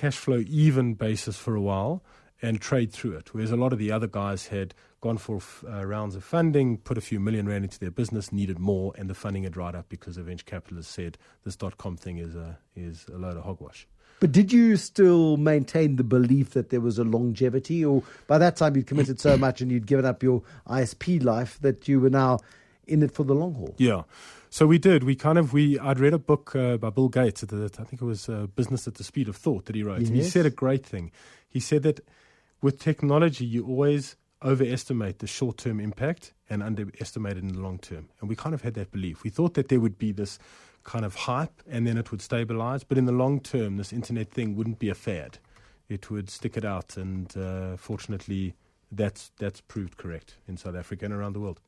cash 0.00 0.18
flow 0.24 0.42
even 0.46 0.94
basis 0.94 1.36
for 1.38 1.54
a 1.54 1.60
while 1.60 2.02
and 2.42 2.60
trade 2.60 2.92
through 2.92 3.16
it. 3.16 3.32
Whereas 3.32 3.52
a 3.52 3.56
lot 3.56 3.72
of 3.72 3.78
the 3.78 3.90
other 3.96 4.10
guys 4.22 4.48
had 4.48 4.74
gone 5.00 5.18
for 5.18 5.40
uh, 5.66 5.84
rounds 5.86 6.14
of 6.16 6.24
funding, 6.24 6.76
put 6.78 6.98
a 6.98 7.00
few 7.00 7.20
million 7.20 7.48
rand 7.48 7.64
into 7.64 7.78
their 7.78 7.90
business, 7.90 8.32
needed 8.32 8.58
more, 8.58 8.92
and 8.98 9.08
the 9.08 9.14
funding 9.14 9.44
had 9.44 9.52
dried 9.52 9.74
up 9.74 9.88
because 9.88 10.16
the 10.16 10.22
venture 10.22 10.44
capitalists 10.44 10.92
said 10.92 11.16
this 11.44 11.56
dot 11.56 11.78
com 11.78 11.96
thing 11.96 12.18
is 12.18 12.34
a 12.34 12.58
is 12.76 13.06
a 13.08 13.16
load 13.16 13.36
of 13.38 13.44
hogwash. 13.44 13.86
But 14.20 14.32
did 14.32 14.52
you 14.52 14.76
still 14.76 15.36
maintain 15.36 15.96
the 15.96 16.04
belief 16.04 16.50
that 16.50 16.70
there 16.70 16.80
was 16.80 16.98
a 16.98 17.04
longevity, 17.04 17.84
or 17.84 18.02
by 18.26 18.38
that 18.38 18.56
time 18.56 18.76
you'd 18.76 18.86
committed 18.86 19.20
so 19.20 19.36
much 19.36 19.60
and 19.60 19.70
you'd 19.70 19.86
given 19.86 20.04
up 20.04 20.22
your 20.22 20.42
ISP 20.68 21.22
life 21.22 21.58
that 21.60 21.88
you 21.88 22.00
were 22.00 22.10
now 22.10 22.38
in 22.86 23.02
it 23.02 23.12
for 23.12 23.24
the 23.24 23.34
long 23.34 23.54
haul? 23.54 23.74
Yeah. 23.78 24.02
So 24.50 24.66
we 24.66 24.78
did. 24.78 25.02
We 25.02 25.16
kind 25.16 25.36
of 25.36 25.52
we. 25.52 25.78
I'd 25.78 25.98
read 25.98 26.14
a 26.14 26.18
book 26.18 26.54
uh, 26.54 26.76
by 26.76 26.90
Bill 26.90 27.08
Gates. 27.08 27.40
That 27.40 27.80
I 27.80 27.84
think 27.84 28.00
it 28.00 28.04
was 28.04 28.28
uh, 28.28 28.46
Business 28.54 28.86
at 28.86 28.94
the 28.94 29.04
Speed 29.04 29.28
of 29.28 29.36
Thought 29.36 29.66
that 29.66 29.74
he 29.74 29.82
wrote, 29.82 30.00
yes. 30.00 30.08
and 30.08 30.16
he 30.16 30.22
said 30.22 30.46
a 30.46 30.50
great 30.50 30.86
thing. 30.86 31.10
He 31.48 31.58
said 31.58 31.82
that 31.82 32.00
with 32.62 32.78
technology, 32.78 33.44
you 33.44 33.66
always 33.66 34.16
overestimate 34.44 35.18
the 35.18 35.26
short 35.26 35.58
term 35.58 35.80
impact 35.80 36.32
and 36.48 36.62
underestimate 36.62 37.36
it 37.36 37.42
in 37.42 37.48
the 37.48 37.58
long 37.58 37.78
term. 37.78 38.08
And 38.20 38.28
we 38.28 38.36
kind 38.36 38.54
of 38.54 38.62
had 38.62 38.74
that 38.74 38.92
belief. 38.92 39.24
We 39.24 39.30
thought 39.30 39.54
that 39.54 39.68
there 39.68 39.80
would 39.80 39.98
be 39.98 40.12
this 40.12 40.38
kind 40.84 41.04
of 41.04 41.14
hype 41.14 41.62
and 41.68 41.86
then 41.86 41.96
it 41.96 42.10
would 42.10 42.22
stabilize. 42.22 42.84
But 42.84 42.98
in 42.98 43.06
the 43.06 43.12
long 43.12 43.40
term, 43.40 43.76
this 43.76 43.92
internet 43.92 44.30
thing 44.30 44.54
wouldn't 44.54 44.78
be 44.78 44.88
a 44.88 44.94
fad. 44.94 45.38
It 45.88 46.10
would 46.10 46.30
stick 46.30 46.56
it 46.56 46.64
out. 46.64 46.96
And 46.96 47.36
uh, 47.36 47.76
fortunately, 47.76 48.54
that's, 48.92 49.32
that's 49.38 49.60
proved 49.60 49.96
correct 49.96 50.36
in 50.46 50.56
South 50.56 50.76
Africa 50.76 51.04
and 51.04 51.14
around 51.14 51.32
the 51.32 51.40
world. 51.40 51.60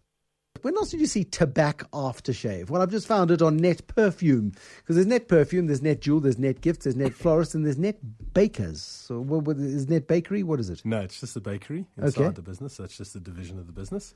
When 0.63 0.77
else 0.77 0.91
did 0.91 1.01
you 1.01 1.07
see 1.07 1.25
tobacco 1.25 1.87
aftershave? 1.93 2.71
Well, 2.71 2.81
I've 2.81 2.91
just 2.91 3.07
found 3.07 3.31
it 3.31 3.43
on 3.43 3.57
Net 3.57 3.87
Perfume 3.89 4.53
because 4.79 4.97
there's 4.97 5.07
Net 5.07 5.29
Perfume, 5.29 5.67
there's 5.67 5.83
Net 5.83 6.01
Jewel, 6.01 6.21
there's 6.21 6.39
Net 6.39 6.61
Gifts, 6.61 6.85
there's 6.85 6.97
Net 6.97 7.13
Florist, 7.13 7.55
and 7.55 7.65
there's 7.65 7.79
Net 7.79 7.99
Bakers. 8.33 8.81
So, 8.81 9.21
what, 9.21 9.43
what 9.43 9.59
is 9.59 9.89
Net 9.89 10.07
Bakery? 10.07 10.43
What 10.43 10.61
is 10.61 10.71
it? 10.71 10.83
No, 10.85 11.01
it's 11.01 11.21
just 11.21 11.37
a 11.37 11.41
bakery 11.41 11.87
inside 11.99 12.23
okay. 12.23 12.35
the 12.35 12.43
business. 12.43 12.79
That's 12.79 12.97
just 12.97 13.15
a 13.15 13.21
division 13.21 13.59
of 13.59 13.67
the 13.67 13.73
business. 13.73 14.15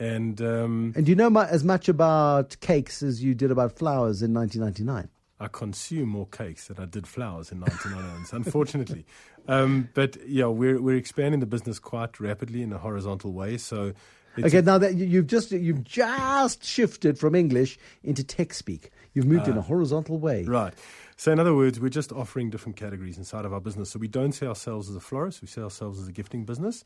And 0.00 0.40
um, 0.40 0.94
and 0.96 1.06
you 1.06 1.14
know 1.14 1.30
as 1.38 1.62
much 1.62 1.88
about 1.88 2.56
cakes 2.60 3.02
as 3.02 3.22
you 3.22 3.34
did 3.34 3.50
about 3.50 3.76
flowers 3.76 4.22
in 4.22 4.32
1999? 4.32 5.10
I 5.38 5.48
consume 5.48 6.08
more 6.08 6.26
cakes 6.26 6.68
than 6.68 6.78
I 6.78 6.86
did 6.86 7.06
flowers 7.06 7.52
in 7.52 7.60
1999, 7.60 8.44
unfortunately. 8.44 9.06
Um, 9.48 9.88
but 9.94 10.18
yeah, 10.28 10.46
we're 10.46 10.80
we're 10.80 10.96
expanding 10.96 11.40
the 11.40 11.46
business 11.46 11.78
quite 11.78 12.20
rapidly 12.20 12.62
in 12.62 12.72
a 12.74 12.78
horizontal 12.78 13.32
way. 13.32 13.56
So 13.56 13.94
okay, 14.38 14.60
now 14.60 14.76
that 14.76 14.94
you've 14.94 15.26
just 15.26 15.50
you've 15.50 15.82
just 15.82 16.62
shifted 16.62 17.18
from 17.18 17.34
English 17.34 17.78
into 18.04 18.22
tech 18.22 18.52
speak, 18.52 18.90
you've 19.14 19.24
moved 19.24 19.48
uh, 19.48 19.52
in 19.52 19.56
a 19.56 19.62
horizontal 19.62 20.18
way, 20.18 20.44
right? 20.44 20.74
So 21.16 21.32
in 21.32 21.40
other 21.40 21.54
words, 21.54 21.80
we're 21.80 21.88
just 21.88 22.12
offering 22.12 22.50
different 22.50 22.76
categories 22.76 23.16
inside 23.16 23.46
of 23.46 23.52
our 23.52 23.60
business. 23.60 23.90
So 23.90 23.98
we 23.98 24.08
don't 24.08 24.32
see 24.32 24.46
ourselves 24.46 24.90
as 24.90 24.94
a 24.94 25.00
florist; 25.00 25.40
we 25.40 25.48
see 25.48 25.62
ourselves 25.62 25.98
as 25.98 26.06
a 26.06 26.12
gifting 26.12 26.44
business. 26.44 26.84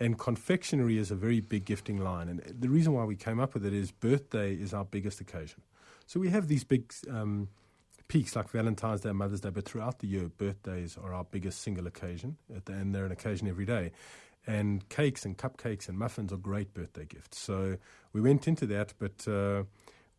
And 0.00 0.18
confectionery 0.18 0.98
is 0.98 1.10
a 1.10 1.14
very 1.14 1.40
big 1.40 1.64
gifting 1.64 1.98
line. 1.98 2.28
And 2.28 2.42
the 2.46 2.68
reason 2.68 2.92
why 2.92 3.04
we 3.04 3.16
came 3.16 3.38
up 3.38 3.54
with 3.54 3.64
it 3.64 3.72
is 3.72 3.92
birthday 3.92 4.54
is 4.54 4.74
our 4.74 4.84
biggest 4.84 5.20
occasion. 5.20 5.62
So 6.06 6.20
we 6.20 6.28
have 6.30 6.48
these 6.48 6.64
big 6.64 6.92
um, 7.10 7.48
peaks 8.08 8.36
like 8.36 8.50
Valentine's 8.50 9.00
Day, 9.00 9.12
Mother's 9.12 9.40
Day, 9.40 9.50
but 9.50 9.64
throughout 9.64 10.00
the 10.00 10.06
year, 10.06 10.28
birthdays 10.28 10.98
are 11.02 11.14
our 11.14 11.24
biggest 11.24 11.60
single 11.62 11.86
occasion, 11.86 12.36
and 12.66 12.94
they're 12.94 13.06
an 13.06 13.12
occasion 13.12 13.48
every 13.48 13.64
day. 13.64 13.92
And 14.46 14.86
cakes 14.90 15.24
and 15.24 15.38
cupcakes 15.38 15.88
and 15.88 15.96
muffins 15.96 16.32
are 16.32 16.36
great 16.36 16.74
birthday 16.74 17.06
gifts. 17.06 17.38
So 17.38 17.78
we 18.12 18.20
went 18.20 18.46
into 18.46 18.66
that, 18.66 18.92
but 18.98 19.26
uh, 19.26 19.64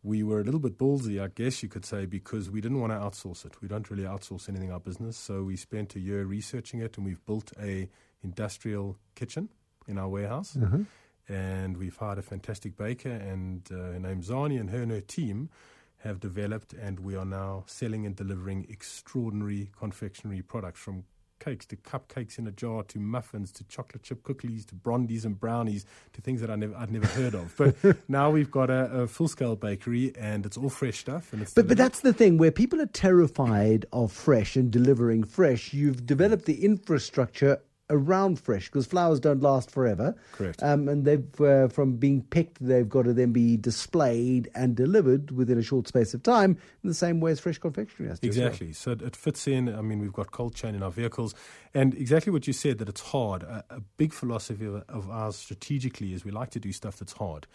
we 0.02 0.24
were 0.24 0.40
a 0.40 0.44
little 0.44 0.58
bit 0.58 0.78
ballsy, 0.78 1.22
I 1.22 1.28
guess 1.28 1.62
you 1.62 1.68
could 1.68 1.84
say, 1.84 2.06
because 2.06 2.50
we 2.50 2.60
didn't 2.60 2.80
want 2.80 2.92
to 2.92 2.98
outsource 2.98 3.44
it. 3.44 3.62
We 3.62 3.68
don't 3.68 3.88
really 3.88 4.02
outsource 4.02 4.48
anything 4.48 4.72
our 4.72 4.80
business. 4.80 5.16
So 5.16 5.44
we 5.44 5.56
spent 5.56 5.94
a 5.94 6.00
year 6.00 6.24
researching 6.24 6.80
it, 6.80 6.96
and 6.96 7.06
we've 7.06 7.24
built 7.24 7.52
a 7.60 7.88
industrial 8.24 8.98
kitchen 9.14 9.48
in 9.86 9.98
our 9.98 10.08
warehouse. 10.08 10.56
Mm-hmm. 10.58 10.82
And 11.28 11.76
we've 11.76 11.96
hired 11.96 12.18
a 12.18 12.22
fantastic 12.22 12.76
baker, 12.76 13.10
and 13.10 13.68
uh, 13.72 13.74
her 13.74 13.98
name's 13.98 14.28
Zani, 14.28 14.60
and 14.60 14.70
her 14.70 14.82
and 14.82 14.92
her 14.92 15.00
team 15.00 15.50
have 15.98 16.20
developed, 16.20 16.72
and 16.72 17.00
we 17.00 17.16
are 17.16 17.24
now 17.24 17.64
selling 17.66 18.06
and 18.06 18.14
delivering 18.14 18.66
extraordinary 18.68 19.70
confectionery 19.76 20.42
products 20.42 20.78
from 20.78 21.04
cakes 21.38 21.66
to 21.66 21.76
cupcakes 21.76 22.38
in 22.38 22.46
a 22.46 22.50
jar 22.50 22.82
to 22.84 22.98
muffins 22.98 23.52
to 23.52 23.64
chocolate 23.64 24.02
chip 24.02 24.22
cookies 24.22 24.64
to 24.66 24.74
brandies 24.74 25.24
and 25.24 25.38
brownies 25.38 25.84
to 26.12 26.20
things 26.20 26.40
that 26.40 26.50
I 26.50 26.56
never, 26.56 26.74
I'd 26.76 26.90
never 26.90 27.06
heard 27.06 27.34
of. 27.34 27.54
But 27.56 27.76
now 28.08 28.30
we've 28.30 28.50
got 28.50 28.70
a, 28.70 29.02
a 29.02 29.06
full 29.06 29.28
scale 29.28 29.56
bakery 29.56 30.12
and 30.16 30.46
it's 30.46 30.56
all 30.56 30.70
fresh 30.70 30.98
stuff. 30.98 31.32
And 31.32 31.42
it's 31.42 31.54
but, 31.54 31.68
but 31.68 31.76
that's 31.76 32.00
the 32.00 32.12
thing 32.12 32.38
where 32.38 32.50
people 32.50 32.80
are 32.80 32.86
terrified 32.86 33.86
of 33.92 34.12
fresh 34.12 34.56
and 34.56 34.70
delivering 34.70 35.24
fresh. 35.24 35.72
You've 35.72 36.06
developed 36.06 36.46
the 36.46 36.64
infrastructure 36.64 37.60
around 37.88 38.40
fresh 38.40 38.66
because 38.66 38.86
flowers 38.86 39.20
don't 39.20 39.42
last 39.42 39.70
forever. 39.70 40.14
Correct. 40.32 40.62
Um, 40.62 40.88
and 40.88 41.04
they've 41.04 41.40
uh, 41.40 41.68
from 41.68 41.96
being 41.96 42.22
picked, 42.22 42.64
they've 42.64 42.88
got 42.88 43.02
to 43.02 43.12
then 43.12 43.32
be 43.32 43.56
displayed 43.56 44.50
and 44.54 44.74
delivered 44.74 45.30
within 45.30 45.58
a 45.58 45.62
short 45.62 45.86
space 45.86 46.14
of 46.14 46.22
time 46.22 46.58
in 46.82 46.88
the 46.88 46.94
same 46.94 47.20
way 47.20 47.30
as 47.30 47.40
fresh 47.40 47.58
confectionery 47.58 48.08
has 48.10 48.20
to. 48.20 48.26
Exactly. 48.26 48.68
Well. 48.68 48.74
So 48.74 48.90
it 48.92 49.14
fits 49.14 49.46
in. 49.46 49.74
I 49.74 49.82
mean, 49.82 50.00
we've 50.00 50.12
got 50.12 50.32
cold 50.32 50.54
chain 50.54 50.74
in 50.74 50.82
our 50.82 50.90
vehicles, 50.90 51.34
and 51.74 51.94
exactly 51.94 52.32
what 52.32 52.46
you 52.46 52.52
said 52.52 52.78
that 52.78 52.88
it's 52.88 53.00
hard. 53.00 53.42
A, 53.42 53.64
a 53.70 53.80
big 53.96 54.12
philosophy 54.12 54.66
of, 54.66 54.84
of 54.88 55.10
ours 55.10 55.36
strategically 55.36 56.12
is 56.12 56.24
we 56.24 56.30
like 56.30 56.50
to 56.50 56.60
do 56.60 56.72
stuff 56.72 56.98
that's 56.98 57.12
hard. 57.12 57.46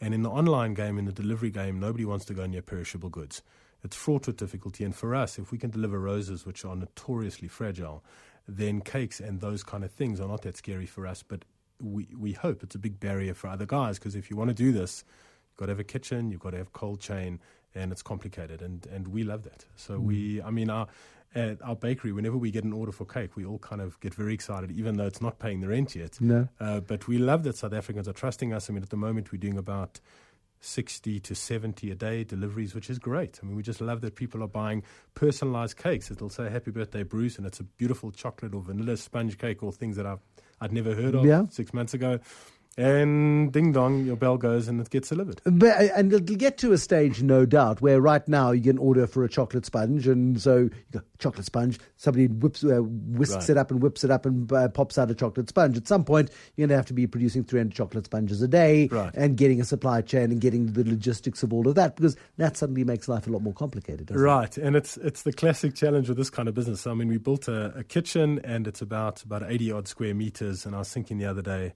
And 0.00 0.12
in 0.12 0.22
the 0.22 0.30
online 0.30 0.74
game, 0.74 0.98
in 0.98 1.04
the 1.04 1.12
delivery 1.12 1.50
game, 1.50 1.78
nobody 1.78 2.04
wants 2.04 2.24
to 2.26 2.34
go 2.34 2.46
near 2.46 2.62
perishable 2.62 3.10
goods. 3.10 3.42
it's 3.84 3.94
fraught 3.94 4.26
with 4.26 4.36
difficulty. 4.36 4.82
And 4.82 4.94
for 4.94 5.14
us, 5.14 5.38
if 5.38 5.52
we 5.52 5.58
can 5.58 5.70
deliver 5.70 5.98
roses, 6.00 6.44
which 6.44 6.64
are 6.64 6.74
notoriously 6.74 7.48
fragile, 7.48 8.02
then 8.46 8.80
cakes 8.80 9.20
and 9.20 9.40
those 9.40 9.62
kind 9.62 9.84
of 9.84 9.90
things 9.90 10.20
are 10.20 10.28
not 10.28 10.42
that 10.42 10.56
scary 10.56 10.86
for 10.86 11.06
us. 11.06 11.22
But 11.22 11.44
we, 11.80 12.08
we 12.18 12.32
hope 12.32 12.62
it's 12.62 12.74
a 12.74 12.78
big 12.78 13.00
barrier 13.00 13.34
for 13.34 13.48
other 13.48 13.66
guys 13.66 13.98
because 13.98 14.14
if 14.14 14.30
you 14.30 14.36
want 14.36 14.48
to 14.48 14.54
do 14.54 14.72
this, 14.72 15.04
you've 15.50 15.56
got 15.56 15.66
to 15.66 15.72
have 15.72 15.80
a 15.80 15.84
kitchen, 15.84 16.30
you've 16.30 16.40
got 16.40 16.50
to 16.50 16.58
have 16.58 16.72
cold 16.72 17.00
chain, 17.00 17.40
and 17.74 17.92
it's 17.92 18.02
complicated. 18.02 18.62
And, 18.62 18.86
and 18.86 19.08
we 19.08 19.24
love 19.24 19.42
that. 19.44 19.64
So 19.76 19.98
mm. 19.98 20.02
we, 20.02 20.42
I 20.42 20.50
mean, 20.50 20.70
our, 20.70 20.86
at 21.34 21.60
our 21.62 21.74
bakery, 21.74 22.12
whenever 22.12 22.36
we 22.36 22.50
get 22.50 22.64
an 22.64 22.72
order 22.72 22.92
for 22.92 23.04
cake, 23.04 23.36
we 23.36 23.44
all 23.44 23.58
kind 23.58 23.80
of 23.80 23.98
get 24.00 24.14
very 24.14 24.34
excited, 24.34 24.70
even 24.70 24.96
though 24.96 25.06
it's 25.06 25.20
not 25.20 25.38
paying 25.38 25.60
the 25.60 25.68
rent 25.68 25.96
yet. 25.96 26.20
No. 26.20 26.48
Uh, 26.60 26.80
but 26.80 27.08
we 27.08 27.18
love 27.18 27.42
that 27.44 27.56
South 27.56 27.72
Africans 27.72 28.06
are 28.08 28.12
trusting 28.12 28.52
us. 28.52 28.70
I 28.70 28.72
mean, 28.72 28.82
at 28.82 28.90
the 28.90 28.96
moment, 28.96 29.32
we're 29.32 29.38
doing 29.38 29.58
about 29.58 30.00
60 30.64 31.20
to 31.20 31.34
70 31.34 31.90
a 31.90 31.94
day 31.94 32.24
deliveries, 32.24 32.74
which 32.74 32.88
is 32.88 32.98
great. 32.98 33.38
I 33.42 33.46
mean, 33.46 33.56
we 33.56 33.62
just 33.62 33.80
love 33.80 34.00
that 34.00 34.14
people 34.14 34.42
are 34.42 34.48
buying 34.48 34.82
personalized 35.14 35.76
cakes. 35.76 36.10
It'll 36.10 36.30
say 36.30 36.48
Happy 36.48 36.70
Birthday, 36.70 37.02
Bruce, 37.02 37.36
and 37.36 37.46
it's 37.46 37.60
a 37.60 37.64
beautiful 37.64 38.10
chocolate 38.10 38.54
or 38.54 38.62
vanilla 38.62 38.96
sponge 38.96 39.38
cake 39.38 39.62
or 39.62 39.72
things 39.72 39.96
that 39.96 40.06
I've, 40.06 40.20
I'd 40.60 40.72
never 40.72 40.94
heard 40.94 41.14
of 41.14 41.24
yeah. 41.24 41.44
six 41.50 41.74
months 41.74 41.94
ago. 41.94 42.18
And 42.76 43.52
ding 43.52 43.70
dong, 43.70 44.04
your 44.04 44.16
bell 44.16 44.36
goes 44.36 44.66
and 44.66 44.80
it 44.80 44.90
gets 44.90 45.08
delivered. 45.08 45.40
But, 45.44 45.80
and 45.94 46.12
it'll 46.12 46.36
get 46.36 46.58
to 46.58 46.72
a 46.72 46.78
stage, 46.78 47.22
no 47.22 47.46
doubt, 47.46 47.80
where 47.80 48.00
right 48.00 48.26
now 48.26 48.50
you 48.50 48.62
can 48.62 48.78
order 48.78 49.06
for 49.06 49.22
a 49.22 49.28
chocolate 49.28 49.64
sponge, 49.64 50.08
and 50.08 50.40
so 50.40 50.56
you 50.56 50.70
go 50.90 51.00
chocolate 51.18 51.46
sponge. 51.46 51.78
Somebody 51.96 52.26
whips, 52.26 52.64
uh, 52.64 52.82
whisks 52.82 53.36
right. 53.36 53.50
it 53.50 53.56
up 53.56 53.70
and 53.70 53.80
whips 53.80 54.02
it 54.02 54.10
up 54.10 54.26
and 54.26 54.52
uh, 54.52 54.68
pops 54.68 54.98
out 54.98 55.10
a 55.10 55.14
chocolate 55.14 55.48
sponge. 55.48 55.76
At 55.76 55.86
some 55.86 56.04
point, 56.04 56.30
you're 56.56 56.66
going 56.66 56.74
to 56.74 56.76
have 56.76 56.86
to 56.86 56.92
be 56.92 57.06
producing 57.06 57.44
300 57.44 57.72
chocolate 57.72 58.06
sponges 58.06 58.42
a 58.42 58.48
day, 58.48 58.88
right. 58.88 59.14
and 59.14 59.36
getting 59.36 59.60
a 59.60 59.64
supply 59.64 60.00
chain 60.00 60.32
and 60.32 60.40
getting 60.40 60.72
the 60.72 60.82
logistics 60.82 61.44
of 61.44 61.52
all 61.52 61.68
of 61.68 61.76
that, 61.76 61.94
because 61.94 62.16
that 62.38 62.56
suddenly 62.56 62.82
makes 62.82 63.06
life 63.06 63.28
a 63.28 63.30
lot 63.30 63.42
more 63.42 63.54
complicated. 63.54 64.10
right, 64.10 64.58
it? 64.58 64.64
and 64.64 64.74
it's 64.74 64.96
it's 64.96 65.22
the 65.22 65.32
classic 65.32 65.74
challenge 65.76 66.08
with 66.08 66.18
this 66.18 66.30
kind 66.30 66.48
of 66.48 66.54
business. 66.54 66.88
I 66.88 66.94
mean, 66.94 67.08
we 67.08 67.18
built 67.18 67.46
a, 67.46 67.72
a 67.76 67.84
kitchen, 67.84 68.40
and 68.42 68.66
it's 68.66 68.82
about 68.82 69.22
about 69.22 69.44
80 69.46 69.70
odd 69.70 69.88
square 69.88 70.14
meters, 70.14 70.66
and 70.66 70.74
I 70.74 70.80
was 70.80 70.92
thinking 70.92 71.18
the 71.18 71.26
other 71.26 71.42
day 71.42 71.74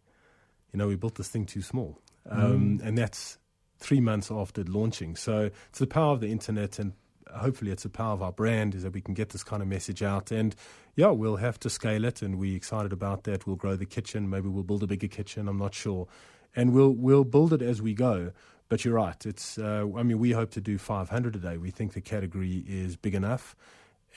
you 0.78 0.84
know, 0.84 0.88
we 0.88 0.94
built 0.94 1.16
this 1.16 1.26
thing 1.26 1.44
too 1.44 1.60
small. 1.60 1.98
Um, 2.30 2.78
mm. 2.78 2.86
And 2.86 2.96
that's 2.96 3.36
three 3.78 4.00
months 4.00 4.30
after 4.30 4.62
launching. 4.62 5.16
So 5.16 5.50
it's 5.70 5.80
the 5.80 5.88
power 5.88 6.12
of 6.12 6.20
the 6.20 6.30
internet 6.30 6.78
and 6.78 6.92
hopefully 7.34 7.72
it's 7.72 7.82
the 7.82 7.88
power 7.88 8.12
of 8.12 8.22
our 8.22 8.30
brand 8.30 8.76
is 8.76 8.84
that 8.84 8.92
we 8.92 9.00
can 9.00 9.12
get 9.12 9.30
this 9.30 9.42
kind 9.42 9.60
of 9.60 9.66
message 9.66 10.04
out. 10.04 10.30
And 10.30 10.54
yeah, 10.94 11.08
we'll 11.08 11.34
have 11.34 11.58
to 11.60 11.70
scale 11.70 12.04
it 12.04 12.22
and 12.22 12.38
we're 12.38 12.54
excited 12.56 12.92
about 12.92 13.24
that. 13.24 13.44
We'll 13.44 13.56
grow 13.56 13.74
the 13.74 13.86
kitchen. 13.86 14.30
Maybe 14.30 14.48
we'll 14.48 14.62
build 14.62 14.84
a 14.84 14.86
bigger 14.86 15.08
kitchen. 15.08 15.48
I'm 15.48 15.58
not 15.58 15.74
sure. 15.74 16.06
And 16.54 16.72
we'll, 16.72 16.92
we'll 16.92 17.24
build 17.24 17.52
it 17.52 17.60
as 17.60 17.82
we 17.82 17.92
go. 17.92 18.30
But 18.68 18.84
you're 18.84 18.94
right. 18.94 19.26
It's, 19.26 19.58
uh, 19.58 19.84
I 19.96 20.04
mean, 20.04 20.20
we 20.20 20.30
hope 20.30 20.52
to 20.52 20.60
do 20.60 20.78
500 20.78 21.34
a 21.34 21.38
day. 21.40 21.56
We 21.56 21.72
think 21.72 21.94
the 21.94 22.00
category 22.00 22.62
is 22.68 22.94
big 22.94 23.16
enough 23.16 23.56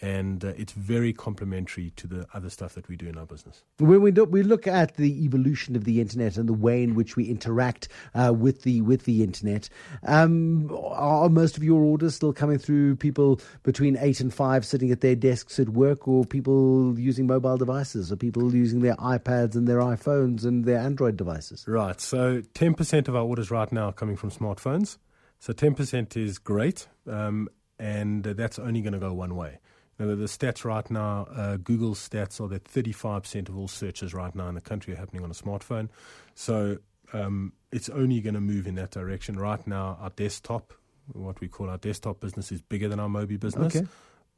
and 0.02 0.44
uh, 0.44 0.54
it's 0.58 0.74
very 0.74 1.14
complementary 1.14 1.92
to 1.92 2.08
the 2.08 2.26
other 2.34 2.50
stuff 2.50 2.74
that 2.74 2.88
we 2.88 2.96
do 2.96 3.08
in 3.08 3.18
our 3.18 3.26
business. 3.26 3.64
When 3.78 4.02
we, 4.02 4.12
do, 4.12 4.26
we 4.26 4.42
look 4.42 4.66
at 4.68 4.96
the 4.96 5.24
evolution 5.24 5.76
of 5.76 5.84
the 5.84 6.02
internet 6.02 6.38
and 6.38 6.50
the 6.50 6.54
way 6.54 6.82
in 6.82 6.96
which 6.96 7.16
we 7.16 7.26
interact 7.26 7.88
uh, 8.16 8.34
with 8.34 8.64
the 8.64 8.82
with 8.82 9.04
the 9.06 9.24
internet, 9.24 9.70
um, 10.08 10.72
are 10.84 11.30
most 11.30 11.58
of 11.58 11.64
your 11.64 11.82
orders 11.82 12.16
still 12.16 12.34
coming 12.34 12.58
through 12.58 12.96
people 12.96 13.40
between 13.64 13.98
eight 13.98 14.20
and 14.20 14.34
five 14.34 14.66
sitting 14.66 14.92
at 14.92 15.02
their 15.02 15.16
desks 15.16 15.60
at 15.60 15.70
work, 15.70 16.08
or 16.08 16.26
people 16.26 16.98
using 17.00 17.28
mobile 17.28 17.58
devices, 17.58 18.12
or 18.12 18.16
people 18.16 18.54
using 18.56 18.82
their 18.82 18.96
iPads 18.96 19.56
and 19.56 19.68
their 19.68 19.80
iPhones 19.80 20.44
and 20.44 20.66
their 20.66 20.80
Android 20.80 21.18
devices? 21.18 21.64
Right. 21.68 22.02
So 22.02 22.42
ten 22.54 22.74
percent 22.74 23.08
of 23.08 23.16
our 23.16 23.24
orders 23.24 23.52
right 23.52 23.72
now 23.72 23.90
are 23.90 23.94
coming 23.94 24.16
from 24.16 24.32
smartphones. 24.32 24.98
So 25.40 25.54
ten 25.54 25.76
percent 25.76 26.18
is 26.18 26.40
great, 26.40 26.88
um, 27.08 27.50
and 27.78 28.24
that's 28.24 28.58
only 28.58 28.82
going 28.82 28.94
to 28.94 29.00
go 29.00 29.14
one 29.14 29.36
way. 29.36 29.60
Now, 30.02 30.08
the 30.08 30.26
stats 30.26 30.66
right 30.66 30.90
now, 30.90 31.28
uh, 31.32 31.58
Google 31.58 31.94
stats 31.94 32.42
are 32.42 32.48
that 32.48 32.64
35% 32.64 33.50
of 33.50 33.56
all 33.56 33.68
searches 33.68 34.16
right 34.16 34.34
now 34.34 34.48
in 34.48 34.56
the 34.56 34.62
country 34.62 34.94
are 34.94 34.98
happening 34.98 35.24
on 35.24 35.30
a 35.30 35.36
smartphone. 35.36 35.90
So 36.34 36.80
um, 37.14 37.54
it's 37.72 37.88
only 37.88 38.20
going 38.20 38.34
to 38.34 38.42
move 38.42 38.66
in 38.66 38.74
that 38.76 38.90
direction. 38.90 39.38
Right 39.38 39.66
now, 39.68 40.00
our 40.02 40.10
desktop, 40.10 40.74
what 41.14 41.40
we 41.40 41.48
call 41.48 41.70
our 41.70 41.78
desktop 41.78 42.20
business, 42.20 42.52
is 42.52 42.64
bigger 42.64 42.88
than 42.88 43.00
our 43.00 43.10
Mobi 43.10 43.40
business. 43.40 43.76
Okay 43.76 43.86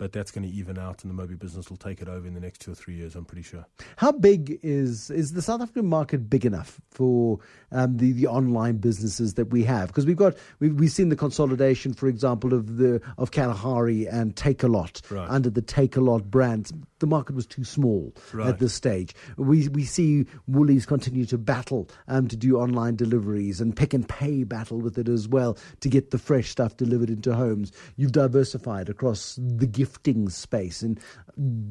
but 0.04 0.12
that's 0.12 0.32
going 0.32 0.46
to 0.46 0.54
even 0.54 0.78
out, 0.78 1.02
and 1.06 1.18
the 1.18 1.24
Mobi 1.24 1.40
business 1.40 1.70
will 1.70 1.78
take 1.78 2.02
it 2.02 2.10
over 2.10 2.28
in 2.28 2.34
the 2.34 2.42
next 2.42 2.60
two 2.60 2.74
or 2.74 2.76
three 2.76 2.94
years. 2.94 3.16
I'm 3.16 3.24
pretty 3.24 3.42
sure. 3.42 3.66
How 3.96 4.12
big 4.12 4.60
is 4.62 5.10
is 5.10 5.32
the 5.32 5.42
South 5.42 5.62
African 5.62 5.86
market 5.86 6.30
big 6.30 6.46
enough 6.46 6.82
for 6.92 7.40
um, 7.72 7.96
the 7.96 8.12
the 8.12 8.28
online 8.28 8.80
businesses 8.80 9.36
that 9.36 9.46
we 9.46 9.64
have? 9.64 9.88
Because 9.88 10.06
we've 10.06 10.18
got 10.18 10.36
we've, 10.60 10.74
we've 10.74 10.92
seen 10.92 11.08
the 11.08 11.16
consolidation, 11.16 11.94
for 11.94 12.10
example, 12.10 12.54
of 12.54 12.76
the 12.76 13.02
of 13.18 13.32
Kalahari 13.32 14.06
and 14.06 14.36
Takealot 14.36 15.10
right. 15.10 15.30
under 15.30 15.50
the 15.50 15.62
Takealot 15.62 16.26
brand. 16.26 16.74
The 17.00 17.08
market 17.08 17.34
was 17.34 17.46
too 17.46 17.64
small 17.64 18.14
right. 18.34 18.48
at 18.48 18.60
this 18.60 18.74
stage. 18.74 19.16
We 19.38 19.70
we 19.70 19.86
see 19.86 20.26
Woolies 20.48 20.86
continue 20.86 21.26
to 21.28 21.38
battle 21.38 21.90
um, 22.10 22.28
to 22.28 22.36
do 22.36 22.58
online 22.58 22.98
deliveries 22.98 23.62
and 23.62 23.74
Pick 23.74 23.94
n 23.94 24.04
Pay 24.04 24.44
battle 24.44 24.82
with 24.82 24.98
it 24.98 25.08
as 25.08 25.30
well 25.30 25.58
to 25.80 25.88
get 25.88 26.12
the 26.12 26.18
fresh 26.18 26.50
stuff 26.50 26.76
delivered 26.76 27.10
into 27.10 27.34
homes. 27.34 27.72
You've 27.96 28.12
diversified 28.12 28.90
across 28.90 29.40
the 29.42 29.68
gifting 29.94 30.30
space, 30.30 30.82
and 30.82 31.00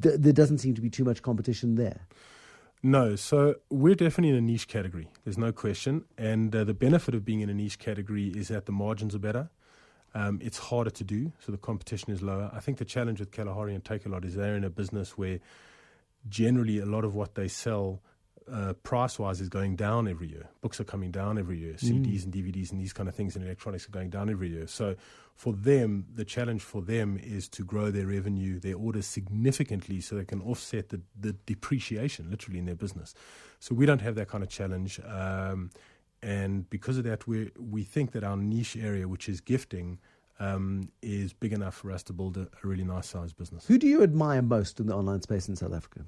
th- 0.02 0.16
there 0.18 0.32
doesn't 0.32 0.58
seem 0.58 0.74
to 0.74 0.80
be 0.80 0.90
too 0.90 1.04
much 1.04 1.22
competition 1.22 1.74
there. 1.74 2.06
No, 2.82 3.16
so 3.16 3.56
we're 3.70 3.94
definitely 3.94 4.30
in 4.30 4.36
a 4.36 4.40
niche 4.40 4.66
category. 4.68 5.08
There's 5.24 5.38
no 5.38 5.52
question, 5.52 6.04
and 6.18 6.54
uh, 6.54 6.64
the 6.64 6.74
benefit 6.74 7.14
of 7.14 7.24
being 7.24 7.40
in 7.40 7.48
a 7.48 7.54
niche 7.54 7.78
category 7.78 8.28
is 8.28 8.48
that 8.48 8.66
the 8.66 8.72
margins 8.72 9.14
are 9.14 9.20
better. 9.20 9.50
Um, 10.14 10.40
it's 10.42 10.58
harder 10.58 10.90
to 10.90 11.04
do, 11.04 11.32
so 11.44 11.52
the 11.52 11.58
competition 11.58 12.12
is 12.12 12.22
lower. 12.22 12.50
I 12.52 12.60
think 12.60 12.78
the 12.78 12.84
challenge 12.84 13.20
with 13.20 13.30
Kalahari 13.30 13.74
and 13.74 13.82
Takealot 13.82 14.24
is 14.24 14.34
they're 14.34 14.56
in 14.56 14.64
a 14.64 14.70
business 14.70 15.16
where 15.16 15.38
generally 16.28 16.78
a 16.78 16.86
lot 16.86 17.04
of 17.04 17.14
what 17.14 17.34
they 17.34 17.48
sell 17.48 18.00
uh, 18.50 18.72
price 18.82 19.18
wise 19.18 19.40
is 19.40 19.48
going 19.48 19.76
down 19.76 20.08
every 20.08 20.28
year. 20.28 20.48
Books 20.60 20.80
are 20.80 20.84
coming 20.84 21.10
down 21.10 21.38
every 21.38 21.58
year. 21.58 21.74
Mm. 21.74 22.04
CDs 22.04 22.24
and 22.24 22.32
DVDs 22.32 22.70
and 22.70 22.80
these 22.80 22.92
kind 22.92 23.08
of 23.08 23.14
things 23.14 23.36
and 23.36 23.44
electronics 23.44 23.86
are 23.86 23.90
going 23.90 24.10
down 24.10 24.30
every 24.30 24.48
year. 24.48 24.66
So 24.66 24.96
for 25.34 25.52
them, 25.52 26.06
the 26.14 26.24
challenge 26.24 26.62
for 26.62 26.82
them 26.82 27.18
is 27.22 27.48
to 27.50 27.64
grow 27.64 27.90
their 27.90 28.06
revenue, 28.06 28.60
their 28.60 28.76
orders 28.76 29.06
significantly 29.06 30.00
so 30.00 30.16
they 30.16 30.24
can 30.24 30.40
offset 30.42 30.90
the, 30.90 31.00
the 31.18 31.32
depreciation 31.46 32.30
literally 32.30 32.58
in 32.58 32.66
their 32.66 32.74
business. 32.74 33.14
So 33.58 33.74
we 33.74 33.86
don't 33.86 34.00
have 34.00 34.14
that 34.16 34.28
kind 34.28 34.42
of 34.44 34.50
challenge. 34.50 35.00
Um, 35.06 35.70
and 36.22 36.68
because 36.70 36.98
of 36.98 37.04
that, 37.04 37.26
we 37.26 37.50
we 37.58 37.82
think 37.82 38.12
that 38.12 38.22
our 38.22 38.36
niche 38.36 38.76
area, 38.76 39.08
which 39.08 39.28
is 39.28 39.40
gifting, 39.40 39.98
um, 40.38 40.88
is 41.02 41.32
big 41.32 41.52
enough 41.52 41.74
for 41.74 41.90
us 41.90 42.02
to 42.04 42.12
build 42.12 42.36
a, 42.36 42.42
a 42.42 42.66
really 42.66 42.84
nice 42.84 43.08
sized 43.08 43.36
business. 43.36 43.66
Who 43.66 43.78
do 43.78 43.86
you 43.86 44.02
admire 44.02 44.42
most 44.42 44.78
in 44.78 44.86
the 44.86 44.94
online 44.94 45.22
space 45.22 45.48
in 45.48 45.56
South 45.56 45.74
Africa? 45.74 46.04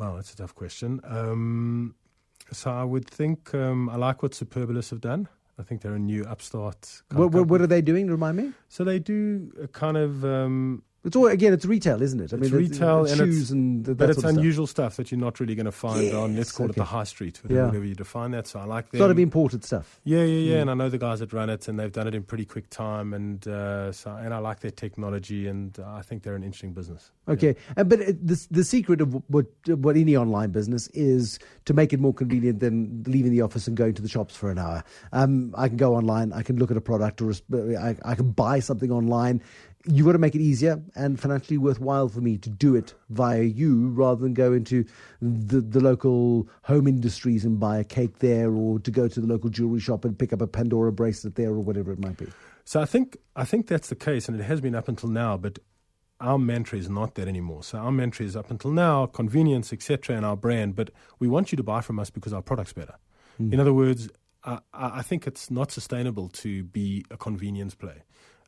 Wow, 0.00 0.16
that's 0.16 0.32
a 0.32 0.36
tough 0.36 0.54
question. 0.54 0.98
Um, 1.04 1.94
so 2.52 2.70
I 2.70 2.84
would 2.84 3.06
think 3.06 3.54
um, 3.54 3.90
I 3.90 3.96
like 3.96 4.22
what 4.22 4.32
Superbalist 4.32 4.88
have 4.90 5.02
done. 5.02 5.28
I 5.58 5.62
think 5.62 5.82
they're 5.82 5.94
a 5.94 5.98
new 5.98 6.24
upstart. 6.24 7.02
What, 7.12 7.34
what, 7.34 7.60
are 7.60 7.66
they 7.66 7.82
doing? 7.82 8.06
Remind 8.06 8.38
me. 8.38 8.52
So 8.70 8.82
they 8.82 8.98
do 8.98 9.52
a 9.62 9.68
kind 9.68 9.98
of 9.98 10.24
um, 10.24 10.82
it's 11.02 11.16
all 11.16 11.26
again. 11.28 11.54
It's 11.54 11.64
retail, 11.64 12.02
isn't 12.02 12.20
it? 12.20 12.32
I 12.32 12.36
it's 12.36 12.50
mean, 12.50 12.60
retail 12.60 13.04
it's, 13.04 13.12
it's 13.12 13.20
and 13.20 13.32
shoes 13.32 13.50
and 13.50 13.84
that 13.86 13.96
but 13.96 14.10
it's 14.10 14.22
unusual 14.22 14.66
stuff. 14.66 14.92
stuff. 14.92 14.96
that 14.96 15.10
you're 15.10 15.20
not 15.20 15.40
really 15.40 15.54
going 15.54 15.66
to 15.66 15.72
find 15.72 16.02
yes, 16.02 16.14
on. 16.14 16.36
Let's 16.36 16.52
call 16.52 16.64
okay. 16.64 16.72
it 16.72 16.76
the 16.76 16.84
high 16.84 17.04
street, 17.04 17.40
whatever, 17.42 17.60
yeah. 17.60 17.66
whatever, 17.66 17.84
you 17.86 17.94
define 17.94 18.32
that. 18.32 18.46
So 18.46 18.60
I 18.60 18.64
like 18.64 18.90
that. 18.90 18.98
It's 18.98 19.00
got 19.00 19.08
to 19.08 19.14
be 19.14 19.22
imported 19.22 19.64
stuff. 19.64 19.98
Yeah, 20.04 20.24
yeah, 20.24 20.24
yeah. 20.24 20.56
Mm. 20.56 20.60
And 20.60 20.70
I 20.70 20.74
know 20.74 20.88
the 20.90 20.98
guys 20.98 21.20
that 21.20 21.32
run 21.32 21.48
it, 21.48 21.68
and 21.68 21.80
they've 21.80 21.90
done 21.90 22.06
it 22.06 22.14
in 22.14 22.22
pretty 22.22 22.44
quick 22.44 22.68
time. 22.68 23.14
And 23.14 23.46
uh, 23.48 23.92
so, 23.92 24.10
and 24.10 24.34
I 24.34 24.38
like 24.38 24.60
their 24.60 24.70
technology, 24.70 25.48
and 25.48 25.78
I 25.86 26.02
think 26.02 26.22
they're 26.22 26.36
an 26.36 26.44
interesting 26.44 26.74
business. 26.74 27.10
Okay, 27.28 27.56
yeah. 27.56 27.80
uh, 27.80 27.84
but 27.84 28.00
the 28.00 28.46
the 28.50 28.64
secret 28.64 29.00
of 29.00 29.22
what 29.28 29.46
what 29.68 29.96
any 29.96 30.16
online 30.16 30.50
business 30.50 30.88
is 30.88 31.38
to 31.64 31.72
make 31.72 31.94
it 31.94 32.00
more 32.00 32.12
convenient 32.12 32.60
than 32.60 33.04
leaving 33.06 33.30
the 33.30 33.40
office 33.40 33.66
and 33.66 33.76
going 33.76 33.94
to 33.94 34.02
the 34.02 34.08
shops 34.08 34.36
for 34.36 34.50
an 34.50 34.58
hour. 34.58 34.84
Um, 35.12 35.54
I 35.56 35.68
can 35.68 35.78
go 35.78 35.94
online. 35.94 36.34
I 36.34 36.42
can 36.42 36.56
look 36.56 36.70
at 36.70 36.76
a 36.76 36.80
product, 36.82 37.22
or 37.22 37.30
a, 37.30 37.76
I, 37.76 37.96
I 38.04 38.14
can 38.14 38.32
buy 38.32 38.60
something 38.60 38.90
online 38.90 39.42
you've 39.86 40.06
got 40.06 40.12
to 40.12 40.18
make 40.18 40.34
it 40.34 40.40
easier 40.40 40.82
and 40.94 41.18
financially 41.18 41.56
worthwhile 41.56 42.08
for 42.08 42.20
me 42.20 42.36
to 42.38 42.50
do 42.50 42.74
it 42.74 42.94
via 43.08 43.42
you 43.42 43.88
rather 43.90 44.20
than 44.20 44.34
go 44.34 44.52
into 44.52 44.84
the, 45.22 45.60
the 45.60 45.80
local 45.80 46.48
home 46.62 46.86
industries 46.86 47.44
and 47.44 47.58
buy 47.58 47.78
a 47.78 47.84
cake 47.84 48.18
there 48.18 48.52
or 48.52 48.78
to 48.80 48.90
go 48.90 49.08
to 49.08 49.20
the 49.20 49.26
local 49.26 49.48
jewelry 49.48 49.80
shop 49.80 50.04
and 50.04 50.18
pick 50.18 50.32
up 50.32 50.42
a 50.42 50.46
Pandora 50.46 50.92
bracelet 50.92 51.34
there 51.36 51.50
or 51.50 51.60
whatever 51.60 51.92
it 51.92 51.98
might 51.98 52.16
be. 52.18 52.26
So 52.64 52.80
I 52.80 52.84
think 52.84 53.16
I 53.34 53.44
think 53.44 53.66
that's 53.66 53.88
the 53.88 53.96
case 53.96 54.28
and 54.28 54.38
it 54.38 54.44
has 54.44 54.60
been 54.60 54.74
up 54.74 54.88
until 54.88 55.08
now, 55.08 55.36
but 55.36 55.58
our 56.20 56.38
mantra 56.38 56.78
is 56.78 56.90
not 56.90 57.14
that 57.14 57.26
anymore. 57.26 57.62
So 57.62 57.78
our 57.78 57.90
mantra 57.90 58.26
is 58.26 58.36
up 58.36 58.50
until 58.50 58.70
now, 58.70 59.06
convenience, 59.06 59.72
etc., 59.72 60.14
and 60.16 60.26
our 60.26 60.36
brand, 60.36 60.76
but 60.76 60.90
we 61.18 61.28
want 61.28 61.50
you 61.50 61.56
to 61.56 61.62
buy 61.62 61.80
from 61.80 61.98
us 61.98 62.10
because 62.10 62.34
our 62.34 62.42
product's 62.42 62.74
better. 62.74 62.96
Mm. 63.40 63.54
In 63.54 63.60
other 63.60 63.72
words, 63.72 64.10
I, 64.44 64.58
I 64.72 65.02
think 65.02 65.26
it's 65.26 65.50
not 65.50 65.72
sustainable 65.72 66.28
to 66.28 66.64
be 66.64 67.04
a 67.10 67.16
convenience 67.16 67.74
play. 67.74 68.02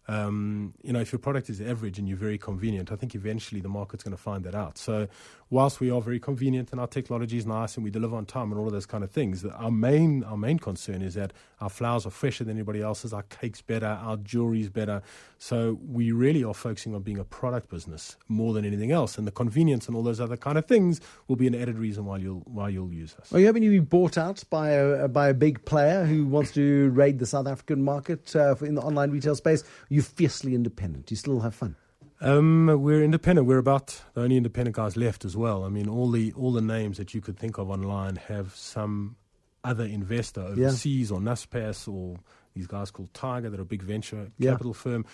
Um, 0.08 0.74
you 0.82 0.92
know, 0.92 1.00
if 1.00 1.12
your 1.12 1.20
product 1.20 1.48
is 1.48 1.60
average 1.60 1.98
and 1.98 2.08
you're 2.08 2.16
very 2.16 2.38
convenient, 2.38 2.90
I 2.90 2.96
think 2.96 3.14
eventually 3.14 3.60
the 3.60 3.68
market's 3.68 4.02
going 4.02 4.16
to 4.16 4.22
find 4.22 4.42
that 4.44 4.54
out. 4.54 4.76
So, 4.76 5.06
whilst 5.48 5.80
we 5.80 5.90
are 5.90 6.00
very 6.00 6.18
convenient 6.18 6.72
and 6.72 6.80
our 6.80 6.86
technology 6.86 7.36
is 7.36 7.46
nice 7.46 7.76
and 7.76 7.84
we 7.84 7.90
deliver 7.90 8.16
on 8.16 8.24
time 8.24 8.50
and 8.50 8.58
all 8.58 8.66
of 8.66 8.72
those 8.72 8.86
kind 8.86 9.04
of 9.04 9.10
things, 9.10 9.44
our 9.44 9.70
main 9.70 10.24
our 10.24 10.36
main 10.36 10.58
concern 10.58 11.02
is 11.02 11.14
that 11.14 11.32
our 11.60 11.68
flowers 11.68 12.04
are 12.04 12.10
fresher 12.10 12.42
than 12.42 12.56
anybody 12.56 12.82
else's, 12.82 13.12
our 13.12 13.22
cake's 13.24 13.62
better, 13.62 13.86
our 13.86 14.16
jewelry's 14.16 14.68
better. 14.68 15.02
So, 15.38 15.78
we 15.88 16.10
really 16.10 16.42
are 16.42 16.54
focusing 16.54 16.96
on 16.96 17.02
being 17.02 17.18
a 17.18 17.24
product 17.24 17.70
business 17.70 18.16
more 18.28 18.52
than 18.52 18.64
anything 18.64 18.90
else, 18.90 19.18
and 19.18 19.26
the 19.26 19.32
convenience 19.32 19.86
and 19.86 19.96
all 19.96 20.02
those 20.02 20.20
other 20.20 20.36
kind 20.36 20.58
of 20.58 20.66
things 20.66 21.00
will 21.28 21.36
be 21.36 21.46
an 21.46 21.54
added 21.54 21.78
reason 21.78 22.06
why 22.06 22.16
you'll 22.16 22.42
why 22.46 22.68
you'll 22.68 22.92
use 22.92 23.14
us. 23.20 23.32
Are 23.32 23.38
you 23.38 23.46
having 23.46 23.62
to 23.62 23.70
be 23.70 23.78
bought 23.78 24.18
out 24.18 24.42
by 24.50 24.70
a 24.70 25.06
by 25.06 25.28
a 25.28 25.34
big 25.34 25.64
player 25.64 26.04
who 26.04 26.26
wants 26.26 26.50
to 26.52 26.90
raid 26.90 27.20
the 27.20 27.26
South 27.26 27.46
African 27.46 27.84
market 27.84 28.34
uh, 28.34 28.56
in 28.62 28.74
the 28.74 28.82
online 28.82 29.12
retail 29.12 29.36
space? 29.36 29.62
You 29.92 30.02
fiercely 30.02 30.54
independent? 30.54 31.10
You 31.10 31.16
still 31.16 31.40
have 31.40 31.54
fun? 31.54 31.76
Um, 32.20 32.66
we're 32.80 33.02
independent. 33.02 33.48
We're 33.48 33.58
about 33.58 34.00
the 34.14 34.22
only 34.22 34.36
independent 34.36 34.76
guys 34.76 34.96
left 34.96 35.24
as 35.24 35.36
well. 35.36 35.64
I 35.64 35.68
mean, 35.68 35.88
all 35.88 36.10
the 36.10 36.32
all 36.34 36.52
the 36.52 36.62
names 36.62 36.96
that 36.98 37.14
you 37.14 37.20
could 37.20 37.36
think 37.36 37.58
of 37.58 37.68
online 37.68 38.16
have 38.16 38.54
some 38.54 39.16
other 39.64 39.84
investor 39.84 40.40
overseas 40.40 41.10
yeah. 41.10 41.16
or 41.16 41.20
Naspers 41.20 41.92
or 41.92 42.18
these 42.54 42.66
guys 42.66 42.90
called 42.90 43.12
Tiger 43.12 43.50
that 43.50 43.58
are 43.58 43.64
a 43.64 43.66
big 43.66 43.82
venture 43.82 44.30
capital 44.40 44.72
yeah. 44.72 44.82
firm. 44.82 45.04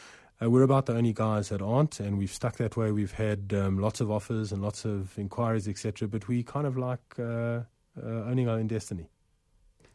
Uh, 0.41 0.51
we're 0.51 0.63
about 0.63 0.87
the 0.87 0.95
only 0.95 1.13
guys 1.13 1.49
that 1.49 1.61
aren't, 1.61 1.99
and 1.99 2.17
we've 2.17 2.33
stuck 2.33 2.57
that 2.57 2.77
way. 2.77 2.93
We've 2.93 3.13
had 3.13 3.53
um, 3.55 3.79
lots 3.79 4.01
of 4.01 4.11
offers 4.11 4.53
and 4.53 4.63
lots 4.63 4.85
of 4.85 5.19
inquiries, 5.19 5.67
etc. 5.67 6.07
But 6.09 6.29
we 6.29 6.43
kind 6.43 6.67
of 6.67 6.77
like 6.77 7.01
uh, 7.19 7.23
uh, 7.23 7.63
owning 8.03 8.49
our 8.49 8.59
own 8.59 8.69
destiny. 8.69 9.09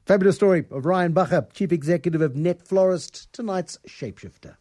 Fabulous 0.05 0.35
story 0.35 0.65
of 0.69 0.85
Ryan 0.85 1.13
Bacher, 1.13 1.53
Chief 1.53 1.71
Executive 1.71 2.21
of 2.21 2.35
Net 2.35 2.67
Florist, 2.67 3.31
tonight's 3.31 3.77
Shapeshifter. 3.87 4.57